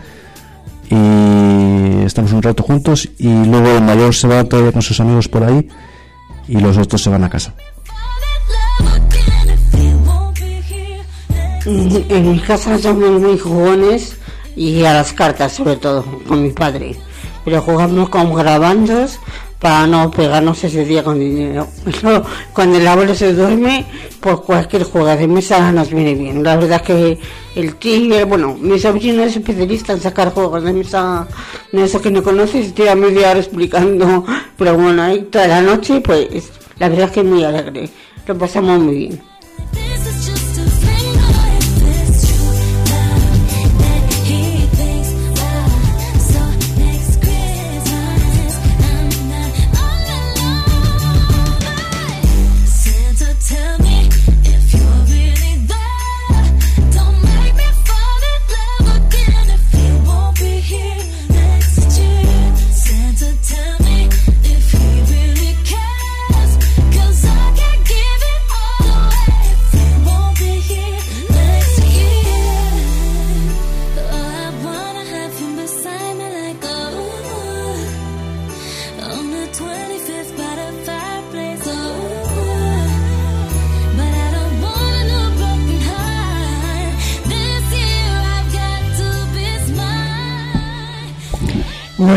y 0.92 2.04
estamos 2.04 2.32
un 2.32 2.42
rato 2.42 2.62
juntos 2.62 3.08
y 3.18 3.28
luego 3.46 3.68
el 3.68 3.82
mayor 3.82 4.14
se 4.14 4.28
va 4.28 4.44
todavía 4.44 4.72
con 4.72 4.82
sus 4.82 5.00
amigos 5.00 5.26
por 5.26 5.42
ahí 5.42 5.66
y 6.46 6.58
los 6.58 6.76
otros 6.76 7.02
se 7.02 7.08
van 7.08 7.24
a 7.24 7.30
casa. 7.30 7.54
En 11.64 12.32
mi 12.32 12.40
casa 12.40 12.78
somos 12.78 13.20
muy 13.20 13.38
jugones 13.38 14.18
y 14.54 14.84
a 14.84 14.92
las 14.92 15.12
cartas 15.14 15.52
sobre 15.52 15.76
todo, 15.76 16.04
con 16.28 16.42
mi 16.42 16.50
padre. 16.50 16.96
Pero 17.44 17.62
jugamos 17.62 18.10
con 18.10 18.34
grabandos 18.34 19.18
para 19.62 19.86
no 19.86 20.10
pegarnos 20.10 20.64
ese 20.64 20.84
día 20.84 21.04
con 21.04 21.20
dinero. 21.20 21.68
Eso, 21.86 22.24
cuando 22.52 22.78
el 22.78 22.88
abuelo 22.88 23.14
se 23.14 23.32
duerme, 23.32 23.86
por 24.18 24.42
cualquier 24.42 24.82
juego 24.82 25.06
de 25.06 25.28
mesa 25.28 25.70
nos 25.70 25.88
viene 25.88 26.14
bien. 26.14 26.42
La 26.42 26.56
verdad 26.56 26.82
que 26.82 27.16
el 27.54 27.76
tigre, 27.76 28.24
bueno, 28.24 28.56
mi 28.60 28.76
sobrino 28.80 29.22
es 29.22 29.36
especialista 29.36 29.92
en 29.92 30.00
sacar 30.00 30.34
juegos 30.34 30.64
de 30.64 30.72
mesa, 30.72 31.28
de 31.70 31.84
eso 31.84 32.02
que 32.02 32.10
no 32.10 32.24
conoces, 32.24 32.74
tira 32.74 32.96
media 32.96 33.30
hora 33.30 33.38
explicando. 33.38 34.24
Pero 34.58 34.76
bueno, 34.76 35.00
ahí 35.00 35.22
toda 35.30 35.46
la 35.46 35.62
noche, 35.62 36.00
pues 36.00 36.50
la 36.80 36.88
verdad 36.88 37.06
es 37.06 37.12
que 37.12 37.20
es 37.20 37.26
muy 37.26 37.44
alegre. 37.44 37.88
Lo 38.26 38.36
pasamos 38.36 38.80
muy 38.80 38.96
bien. 38.96 39.31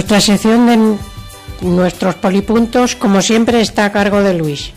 Nuestra 0.08 0.22
sección 0.36 0.68
de 0.68 0.98
nuestros 1.68 2.14
polipuntos, 2.14 2.96
como 2.96 3.24
siempre, 3.24 3.60
está 3.60 3.86
a 3.86 3.92
cargo 3.92 4.22
de 4.22 4.36
Luis. 4.36 4.72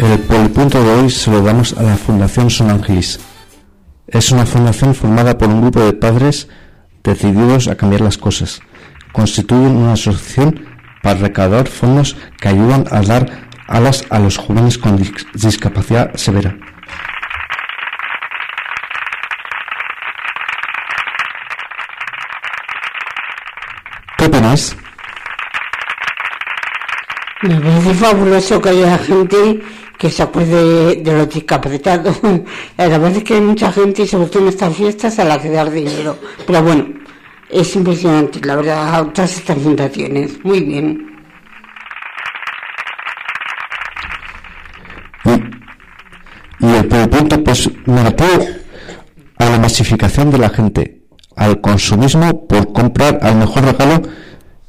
El 0.00 0.18
polipunto 0.22 0.82
de 0.82 0.90
hoy 0.90 1.08
se 1.08 1.30
lo 1.30 1.40
damos 1.40 1.72
a 1.78 1.82
la 1.84 1.96
Fundación 1.96 2.50
Son 2.50 2.68
Ángelis. 2.68 3.20
Es 4.08 4.32
una 4.32 4.44
fundación 4.44 4.92
formada 4.92 5.38
por 5.38 5.46
un 5.50 5.60
grupo 5.60 5.78
de 5.84 5.92
padres 5.92 6.48
decididos 7.04 7.68
a 7.68 7.76
cambiar 7.76 8.00
las 8.00 8.18
cosas. 8.18 8.60
Constituyen 9.12 9.76
una 9.76 9.92
asociación 9.92 10.64
para 11.00 11.20
recaudar 11.20 11.68
fondos 11.68 12.16
que 12.40 12.48
ayudan 12.48 12.86
a 12.90 13.02
dar 13.02 13.46
alas 13.68 14.04
a 14.10 14.18
los 14.18 14.36
jóvenes 14.36 14.78
con 14.78 14.98
dis- 14.98 15.24
discapacidad 15.34 16.12
severa. 16.16 16.56
¿Qué 24.40 24.46
opináis? 24.46 24.76
Me 27.42 27.60
parece 27.60 27.94
fabuloso 27.94 28.60
que 28.60 28.68
haya 28.70 28.98
gente 28.98 29.60
que 29.98 30.10
se 30.10 30.22
acuerde 30.22 30.96
de 30.96 31.12
los 31.12 31.28
discapacitados. 31.28 32.20
La 32.78 32.88
verdad 32.88 33.16
es 33.16 33.24
que 33.24 33.34
hay 33.34 33.42
mucha 33.42 33.70
gente, 33.70 34.02
y 34.02 34.06
sobre 34.06 34.28
todo 34.28 34.42
en 34.44 34.48
estas 34.48 34.74
fiestas, 34.74 35.18
a 35.18 35.24
la 35.24 35.38
que 35.38 35.50
dar 35.50 35.70
dinero. 35.70 36.16
Pero 36.46 36.62
bueno, 36.62 36.86
es 37.50 37.76
impresionante, 37.76 38.40
la 38.40 38.56
verdad, 38.56 39.06
todas 39.12 39.36
estas 39.36 39.58
fundaciones. 39.58 40.42
Muy 40.42 40.60
bien. 40.60 41.06
Y 46.60 46.66
el 46.66 46.88
punto 46.88 47.44
pues 47.44 47.70
negativo 47.84 48.46
a 49.38 49.44
la 49.44 49.58
masificación 49.58 50.30
de 50.30 50.38
la 50.38 50.48
gente, 50.48 51.02
al 51.36 51.60
consumismo 51.60 52.46
por 52.46 52.72
comprar 52.72 53.18
al 53.22 53.36
mejor 53.36 53.64
regalo, 53.64 54.02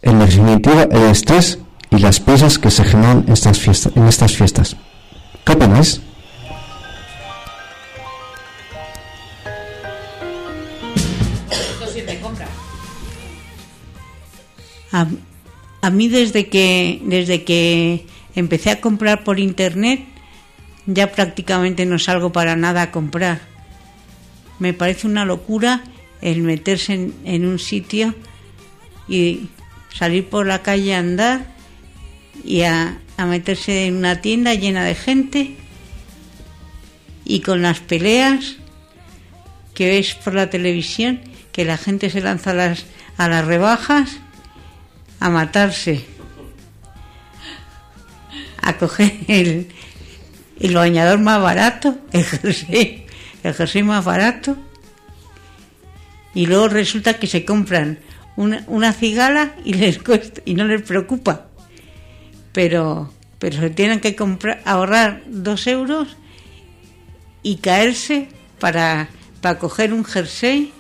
en 0.01 0.19
definitiva 0.19 0.83
el 0.83 1.03
estrés 1.11 1.59
y 1.89 1.99
las 1.99 2.19
prisas 2.19 2.57
que 2.57 2.71
se 2.71 2.83
generan 2.83 3.25
en 3.27 3.33
estas 3.33 3.59
fiestas. 3.59 3.93
En 3.95 4.07
estas 4.07 4.35
fiestas. 4.35 4.75
¿Qué 5.45 5.51
opináis? 5.53 6.01
A, 14.93 15.89
mí 15.89 16.09
desde 16.09 16.49
que 16.49 17.01
desde 17.05 17.45
que 17.45 18.05
empecé 18.35 18.71
a 18.71 18.81
comprar 18.81 19.23
por 19.23 19.39
internet 19.39 20.01
ya 20.85 21.11
prácticamente 21.11 21.85
no 21.85 21.97
salgo 21.97 22.33
para 22.33 22.57
nada 22.57 22.81
a 22.81 22.91
comprar. 22.91 23.39
Me 24.59 24.73
parece 24.73 25.07
una 25.07 25.23
locura 25.23 25.83
el 26.21 26.41
meterse 26.41 27.11
en 27.23 27.45
un 27.45 27.57
sitio 27.57 28.13
y 29.07 29.47
salir 29.93 30.27
por 30.27 30.45
la 30.45 30.61
calle 30.61 30.95
a 30.95 30.99
andar 30.99 31.45
y 32.43 32.61
a, 32.63 32.97
meterse 33.17 33.85
en 33.85 33.97
una 33.97 34.19
tienda 34.19 34.55
llena 34.55 34.83
de 34.83 34.95
gente 34.95 35.55
y 37.23 37.41
con 37.41 37.61
las 37.61 37.79
peleas 37.79 38.55
que 39.75 39.89
ves 39.89 40.15
por 40.15 40.33
la 40.33 40.49
televisión, 40.49 41.21
que 41.51 41.65
la 41.65 41.77
gente 41.77 42.09
se 42.09 42.19
lanza 42.19 42.49
a 42.49 42.55
las, 42.55 42.85
a 43.17 43.29
las 43.29 43.45
rebajas 43.45 44.17
a 45.19 45.29
matarse, 45.29 46.03
a 48.59 48.77
coger 48.77 49.13
el, 49.27 49.67
el 50.59 50.73
bañador 50.73 51.19
más 51.19 51.39
barato, 51.39 51.95
el 52.11 52.25
jersey, 52.25 53.05
el 53.43 53.53
jersey 53.53 53.83
más 53.83 54.03
barato, 54.03 54.57
y 56.33 56.47
luego 56.47 56.69
resulta 56.69 57.19
que 57.19 57.27
se 57.27 57.45
compran 57.45 57.99
una, 58.41 58.63
una 58.67 58.91
cigala 58.91 59.53
y 59.63 59.73
les 59.81 59.99
cuesta, 59.99 60.41
y 60.45 60.55
no 60.55 60.65
les 60.65 60.81
preocupa, 60.81 61.47
pero 62.51 63.11
pero 63.39 63.59
se 63.59 63.71
tienen 63.71 63.99
que 63.99 64.15
comprar 64.15 64.61
ahorrar 64.65 65.23
dos 65.27 65.65
euros 65.67 66.17
y 67.43 67.57
caerse 67.57 68.29
para 68.59 69.09
para 69.41 69.57
coger 69.57 69.93
un 69.93 70.03
jersey 70.05 70.73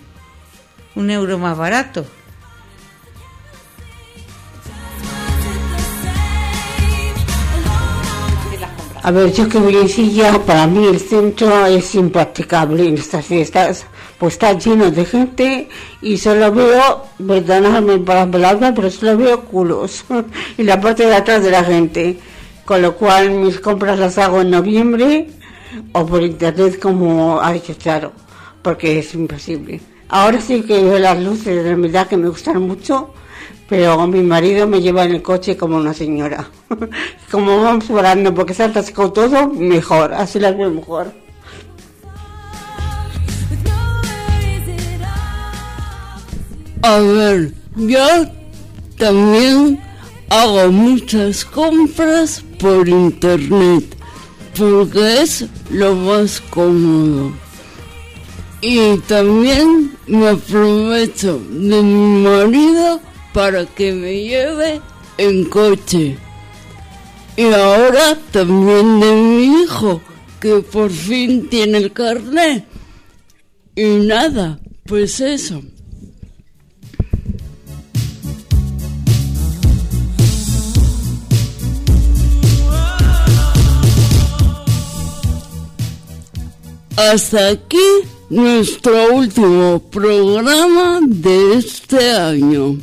un 0.95 1.09
euro 1.09 1.37
más 1.37 1.57
barato. 1.57 2.05
A 9.03 9.09
ver, 9.09 9.33
yo 9.33 9.49
que 9.49 9.57
voy 9.57 9.75
en 9.77 9.89
silla, 9.89 10.37
para 10.45 10.67
mí 10.67 10.85
el 10.85 10.99
centro 10.99 11.65
es 11.65 11.95
impracticable 11.95 12.87
en 12.87 12.99
estas 12.99 13.25
fiestas, 13.25 13.87
pues 14.21 14.35
está 14.35 14.53
lleno 14.53 14.91
de 14.91 15.03
gente 15.03 15.67
y 15.99 16.15
solo 16.15 16.51
veo, 16.51 17.05
perdonadme 17.17 17.97
por 17.97 18.13
la 18.13 18.29
palabra, 18.29 18.71
pero 18.71 18.91
solo 18.91 19.17
veo 19.17 19.45
culos 19.45 20.05
en 20.59 20.65
la 20.67 20.79
parte 20.79 21.07
de 21.07 21.15
atrás 21.15 21.43
de 21.43 21.49
la 21.49 21.63
gente, 21.63 22.19
con 22.63 22.83
lo 22.83 22.95
cual 22.95 23.31
mis 23.31 23.59
compras 23.59 23.97
las 23.97 24.19
hago 24.19 24.41
en 24.41 24.51
noviembre 24.51 25.27
o 25.93 26.05
por 26.05 26.21
internet 26.21 26.79
como 26.79 27.41
ha 27.41 27.51
dicho 27.51 27.73
Charo, 27.73 28.11
porque 28.61 28.99
es 28.99 29.11
imposible. 29.15 29.81
Ahora 30.09 30.39
sí 30.39 30.61
que 30.61 30.83
veo 30.83 30.99
las 30.99 31.19
luces 31.19 31.63
de 31.63 31.71
Navidad 31.75 32.07
que 32.07 32.17
me 32.17 32.29
gustan 32.29 32.61
mucho, 32.61 33.15
pero 33.67 34.05
mi 34.05 34.21
marido 34.21 34.67
me 34.67 34.81
lleva 34.81 35.03
en 35.03 35.15
el 35.15 35.23
coche 35.23 35.57
como 35.57 35.77
una 35.77 35.95
señora. 35.95 36.47
como 37.31 37.63
vamos 37.63 37.87
volando 37.87 38.35
porque 38.35 38.53
se 38.53 38.65
atascado 38.65 39.11
todo, 39.13 39.47
mejor, 39.47 40.13
así 40.13 40.39
las 40.39 40.55
veo 40.55 40.69
mejor. 40.69 41.20
A 46.83 46.99
ver, 46.99 47.53
yo 47.75 48.07
también 48.97 49.79
hago 50.29 50.71
muchas 50.71 51.45
compras 51.45 52.43
por 52.57 52.89
internet 52.89 53.95
porque 54.57 55.21
es 55.21 55.45
lo 55.69 55.95
más 55.95 56.41
cómodo. 56.41 57.33
Y 58.61 58.97
también 59.07 59.91
me 60.07 60.29
aprovecho 60.29 61.39
de 61.49 61.83
mi 61.83 62.23
marido 62.23 62.99
para 63.33 63.65
que 63.65 63.93
me 63.93 64.23
lleve 64.23 64.81
en 65.17 65.45
coche. 65.45 66.17
Y 67.37 67.45
ahora 67.45 68.17
también 68.31 68.99
de 68.99 69.11
mi 69.15 69.61
hijo, 69.61 70.01
que 70.39 70.57
por 70.61 70.89
fin 70.89 71.47
tiene 71.47 71.77
el 71.77 71.91
carnet. 71.91 72.65
Y 73.75 73.85
nada, 74.05 74.59
pues 74.85 75.19
eso. 75.21 75.61
Hasta 86.97 87.49
aquí 87.49 87.77
nuestro 88.29 89.13
último 89.13 89.81
programa 89.89 90.99
de 91.01 91.55
este 91.55 92.11
año. 92.11 92.77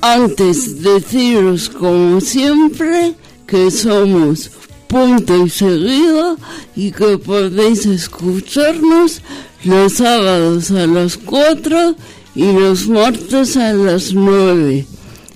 Antes 0.00 0.80
deciros 0.82 1.68
como 1.70 2.20
siempre 2.20 3.14
que 3.46 3.70
somos 3.70 4.50
punto 4.88 5.46
y 5.46 5.50
seguido 5.50 6.36
y 6.76 6.92
que 6.92 7.16
podéis 7.18 7.86
escucharnos 7.86 9.22
los 9.64 9.94
sábados 9.94 10.70
a 10.70 10.86
las 10.86 11.16
4 11.16 11.96
y 12.34 12.52
los 12.52 12.86
martes 12.88 13.56
a 13.56 13.72
las 13.72 14.12
9 14.12 14.86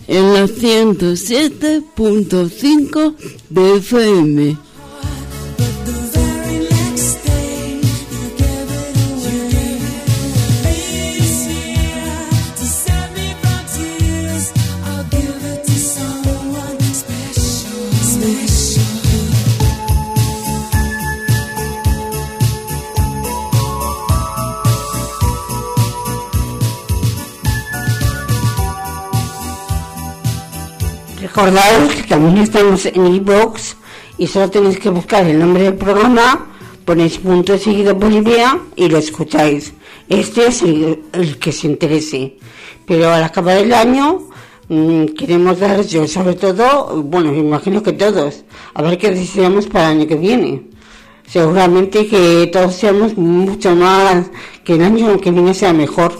en 0.09 0.35
la 0.35 0.47
107.5 0.47 3.15
de 3.49 3.77
FM. 3.77 4.66
Recordaos 31.47 31.95
que 31.95 32.03
también 32.03 32.39
estamos 32.39 32.87
en 32.87 33.07
iBox 33.07 33.77
y 34.19 34.27
solo 34.27 34.51
tenéis 34.51 34.81
que 34.81 34.91
buscar 34.91 35.25
el 35.29 35.39
nombre 35.39 35.63
del 35.63 35.75
programa, 35.75 36.45
ponéis 36.85 37.19
punto 37.19 37.57
seguido 37.57 37.95
Bolivia 37.95 38.59
y 38.75 38.89
lo 38.89 38.99
escucháis. 38.99 39.73
Este 40.09 40.49
es 40.49 40.63
el, 40.63 41.39
que 41.39 41.53
se 41.53 41.69
interese. 41.69 42.37
Pero 42.85 43.13
al 43.13 43.23
acabar 43.23 43.59
el 43.59 43.73
año 43.73 44.27
mm, 44.69 45.05
queremos 45.17 45.61
dar, 45.61 45.87
yo 45.87 46.09
sobre 46.09 46.35
todo, 46.35 47.01
bueno, 47.05 47.31
me 47.31 47.39
imagino 47.39 47.81
que 47.81 47.93
todos, 47.93 48.43
a 48.75 48.83
ver 48.83 48.99
qué 48.99 49.13
deseamos 49.13 49.69
para 49.69 49.93
el 49.93 49.99
año 50.01 50.09
que 50.09 50.17
viene. 50.17 50.63
seguramente 51.29 52.09
que 52.09 52.51
todos 52.53 52.75
seamos 52.75 53.17
mucho 53.17 53.77
más, 53.77 54.27
que 54.65 54.75
el 54.75 54.83
año 54.83 55.21
que 55.21 55.31
viene 55.31 55.55
sea 55.55 55.73
mejor, 55.73 56.13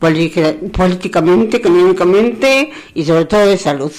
política- 0.00 0.56
políticamente, 0.72 1.58
económicamente 1.58 2.72
y 2.92 3.04
sobre 3.04 3.26
todo 3.26 3.46
de 3.46 3.56
salud. 3.56 3.92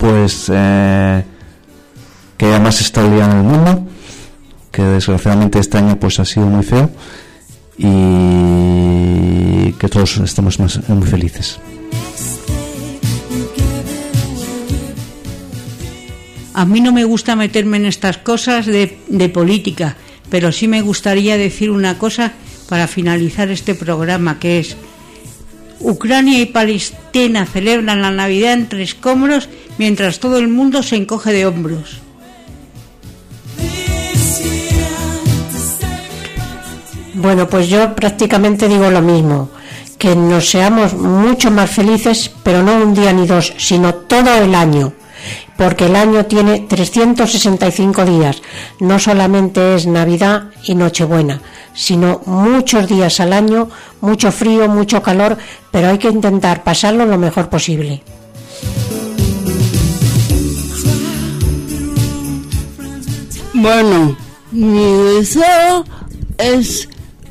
Pues 0.00 0.50
eh, 0.50 1.22
que 2.38 2.46
haya 2.46 2.58
más 2.58 2.80
estabilidad 2.80 3.30
en 3.30 3.36
el 3.36 3.42
mundo, 3.42 3.86
que 4.72 4.82
desgraciadamente 4.82 5.58
este 5.58 5.76
año 5.76 6.00
pues 6.00 6.18
ha 6.18 6.24
sido 6.24 6.46
muy 6.46 6.64
feo 6.64 6.90
y 7.76 9.72
que 9.74 9.88
todos 9.90 10.16
estemos 10.16 10.58
muy 10.58 11.06
felices. 11.06 11.60
A 16.54 16.64
mí 16.64 16.80
no 16.80 16.92
me 16.92 17.04
gusta 17.04 17.36
meterme 17.36 17.76
en 17.76 17.84
estas 17.84 18.16
cosas 18.16 18.64
de 18.64 19.30
política, 19.34 19.96
pero 20.30 20.50
sí 20.50 20.66
me 20.66 20.80
gustaría 20.80 21.36
decir 21.36 21.70
una 21.70 21.98
cosa 21.98 22.32
para 22.70 22.86
finalizar 22.86 23.50
este 23.50 23.74
programa, 23.74 24.38
que 24.38 24.60
es 24.60 24.76
Ucrania 25.80 26.38
y 26.40 26.46
Palestina 26.46 27.46
celebran 27.46 28.02
la 28.02 28.10
Navidad 28.10 28.52
en 28.52 28.68
tres 28.68 28.94
cómodos 28.94 29.48
mientras 29.78 30.20
todo 30.20 30.38
el 30.38 30.48
mundo 30.48 30.82
se 30.82 30.96
encoge 30.96 31.32
de 31.32 31.46
hombros. 31.46 32.00
Bueno, 37.14 37.48
pues 37.48 37.68
yo 37.68 37.94
prácticamente 37.94 38.68
digo 38.68 38.90
lo 38.90 39.02
mismo, 39.02 39.50
que 39.98 40.16
nos 40.16 40.48
seamos 40.48 40.94
mucho 40.94 41.50
más 41.50 41.70
felices, 41.70 42.30
pero 42.42 42.62
no 42.62 42.76
un 42.76 42.94
día 42.94 43.12
ni 43.12 43.26
dos, 43.26 43.52
sino 43.58 43.94
todo 43.94 44.34
el 44.42 44.54
año, 44.54 44.94
porque 45.58 45.86
el 45.86 45.96
año 45.96 46.24
tiene 46.24 46.60
365 46.60 48.06
días, 48.06 48.40
no 48.78 48.98
solamente 48.98 49.74
es 49.74 49.86
Navidad 49.86 50.44
y 50.64 50.74
Nochebuena, 50.74 51.42
sino 51.74 52.20
muchos 52.26 52.88
días 52.88 53.20
al 53.20 53.32
año, 53.32 53.68
mucho 54.00 54.32
frío, 54.32 54.68
mucho 54.68 55.02
calor, 55.02 55.36
pero 55.70 55.88
hay 55.88 55.98
que 55.98 56.08
intentar 56.08 56.64
pasarlo 56.64 57.06
lo 57.06 57.18
mejor 57.18 57.48
posible. 57.48 58.02
Bueno, 63.52 64.16
mi 64.52 64.92
deseo 65.14 65.84
es 66.38 66.88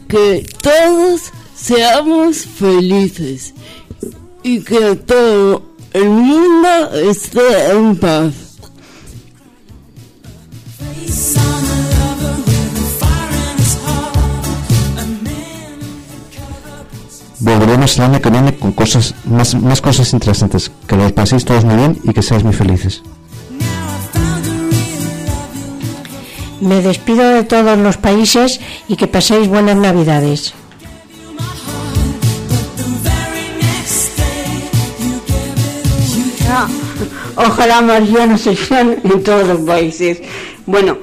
que 0.08 0.46
todos 0.62 1.32
seamos 1.56 2.46
felices 2.46 3.54
y 4.44 4.62
que 4.62 4.96
todo 4.96 5.64
el 5.94 6.10
mundo 6.10 6.92
esté 6.94 7.72
en 7.72 7.96
paz. 7.96 8.34
El 17.62 18.01
año 18.01 18.22
que 18.22 18.30
viene 18.30 18.55
con 18.55 18.72
cosas 18.72 19.16
más, 19.26 19.53
más 19.55 19.82
cosas 19.82 20.14
interesantes. 20.14 20.72
Que 20.88 20.95
los 20.95 21.12
paséis 21.12 21.43
todos 21.43 21.66
muy 21.66 21.76
bien 21.76 21.99
y 22.03 22.14
que 22.14 22.22
seáis 22.22 22.43
muy 22.43 22.53
felices. 22.53 23.01
Me 26.62 26.82
despido 26.82 27.28
de 27.30 27.43
todos 27.43 27.78
los 27.78 27.97
países 27.97 28.62
y 28.88 28.95
que 28.95 29.07
paséis 29.07 29.49
buenas 29.49 29.76
Navidades. 29.76 30.53
Ah, 36.49 36.68
Ojalá 37.36 37.82
marianos 37.82 38.41
sean 38.41 39.01
en 39.03 39.24
todos 39.24 39.47
los 39.47 39.60
países. 39.60 40.22
Bueno, 40.66 40.97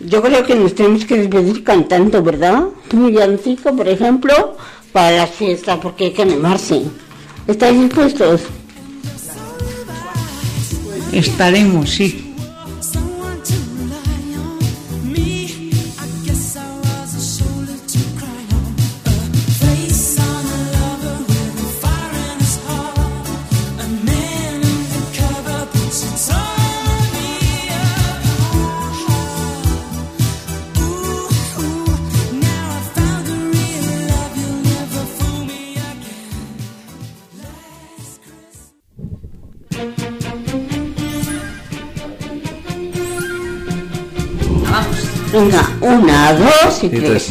yo 0.00 0.22
creo 0.22 0.44
que 0.44 0.54
nos 0.54 0.74
tenemos 0.74 1.04
que 1.04 1.16
despedir 1.16 1.64
cantando, 1.64 2.22
¿verdad? 2.22 2.64
Un 2.92 3.06
villancico, 3.06 3.74
por 3.74 3.88
ejemplo, 3.88 4.56
para 4.96 5.10
las 5.14 5.30
fiestas, 5.30 5.78
porque 5.82 6.04
hay 6.04 6.12
que 6.12 6.22
animarse. 6.22 6.80
¿Estáis 7.46 7.78
dispuestos? 7.78 8.40
Estaremos, 11.12 11.90
sí. 11.90 12.25
Venga, 45.46 45.70
una, 45.80 46.32
dos 46.32 46.82
y, 46.82 46.86
Y 46.86 46.88
tres. 46.88 47.28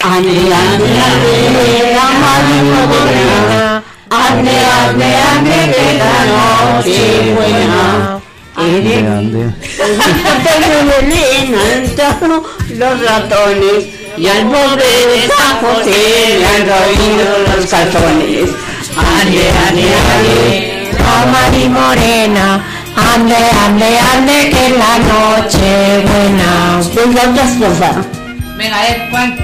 Ande, 0.00 0.30
ande, 0.30 0.86
ande, 1.08 1.94
la 1.94 2.08
mariposa. 2.24 3.82
Ande, 4.10 4.50
ande, 4.50 5.08
ande, 5.14 5.58
que 5.72 5.86
la 5.96 6.14
noche 6.26 7.34
buena. 7.34 8.20
Ande, 8.56 8.94
ande. 8.98 9.42
Los 12.76 12.94
ratones 13.04 13.80
y 14.16 14.26
al 14.26 14.46
pobre 14.46 14.90
de 15.12 15.28
San 15.28 15.54
José 15.60 16.38
le 16.40 16.46
han 16.46 16.62
roído 16.66 17.26
los 17.46 17.66
calzones. 17.66 18.50
Ande, 18.96 19.44
ande, 19.68 19.86
ande, 20.14 20.90
La 20.98 21.26
Mari 21.26 21.68
Morena, 21.68 22.64
ande, 22.96 23.36
ande, 23.64 23.98
ande, 24.12 24.50
que 24.50 24.64
la 24.78 24.98
noche 24.98 26.04
buena. 26.08 26.80
venga 26.94 27.30
otra 27.30 27.44
estrofa. 27.44 27.90
Venga, 28.56 28.88
eh, 28.88 29.08
Juan. 29.10 29.36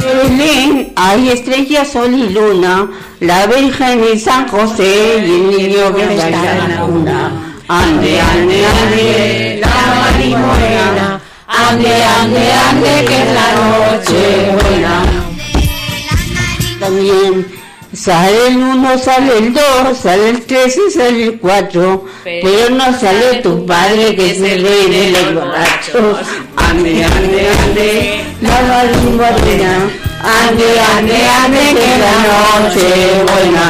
Belén 0.00 0.92
hay 0.96 1.30
estrellas, 1.30 1.88
sol 1.88 2.14
y 2.14 2.28
luna, 2.30 2.88
la 3.20 3.46
Virgen 3.46 4.04
y 4.14 4.18
San 4.18 4.46
José 4.48 5.18
y 5.18 5.30
el 5.30 5.50
niño 5.50 5.94
que 5.94 6.04
está 6.04 6.28
en 6.28 6.68
la 6.68 6.80
cuna. 6.80 7.32
Ande, 7.68 8.20
ande, 8.20 8.66
ande, 8.66 9.60
la 9.60 9.66
Mari 9.66 10.30
Morena, 10.36 11.20
ande, 11.48 12.04
ande, 12.04 12.52
ande, 12.52 13.04
que 13.04 13.22
es 13.22 13.32
la 13.34 13.48
noche 13.60 14.52
buena. 14.52 15.02
También 16.78 17.55
sale 17.96 18.48
el 18.48 18.56
uno, 18.58 18.98
sale 18.98 19.38
el 19.38 19.54
dos, 19.54 19.98
sale 20.02 20.28
el 20.30 20.42
tres 20.42 20.78
y 20.86 20.90
sale 20.90 21.24
el 21.24 21.38
cuatro, 21.38 22.04
pero 22.22 22.70
no 22.70 22.98
sale 22.98 23.40
tu 23.42 23.64
padre 23.64 24.14
que 24.14 24.30
es 24.32 24.40
el 24.40 24.62
rey 24.62 24.90
de 24.90 25.10
los 25.12 25.34
borrachos. 25.34 26.18
Ande, 26.56 27.04
ande, 27.04 27.48
ande, 27.48 28.24
la 28.42 28.62
Morena, 29.16 29.90
ande, 30.22 30.80
ande, 30.96 31.26
ande, 31.26 31.58
que 31.74 31.98
la 31.98 32.14
noche 32.60 32.88
buena. 33.32 33.64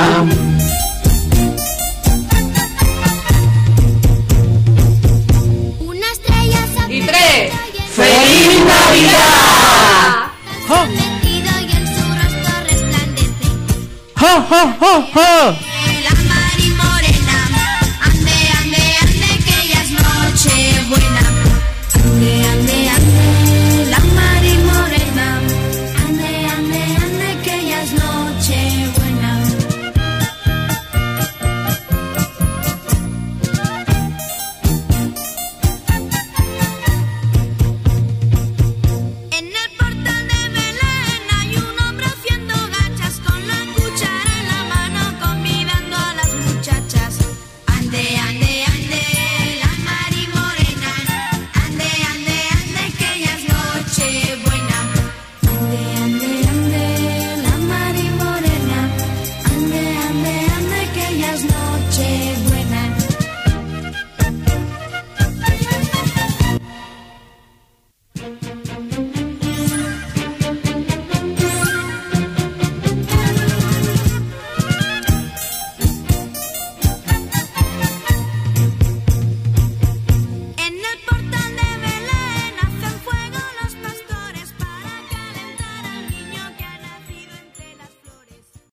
Una 5.80 6.06
estrella 6.12 6.60
se 6.74 6.94
Y 6.94 7.00
tres. 7.02 7.52
¡Feliz 7.94 8.64
Navidad! 8.66 9.86
metido 10.68 11.05
ha, 14.26 14.76
ha, 14.80 15.00
ha. 15.12 15.65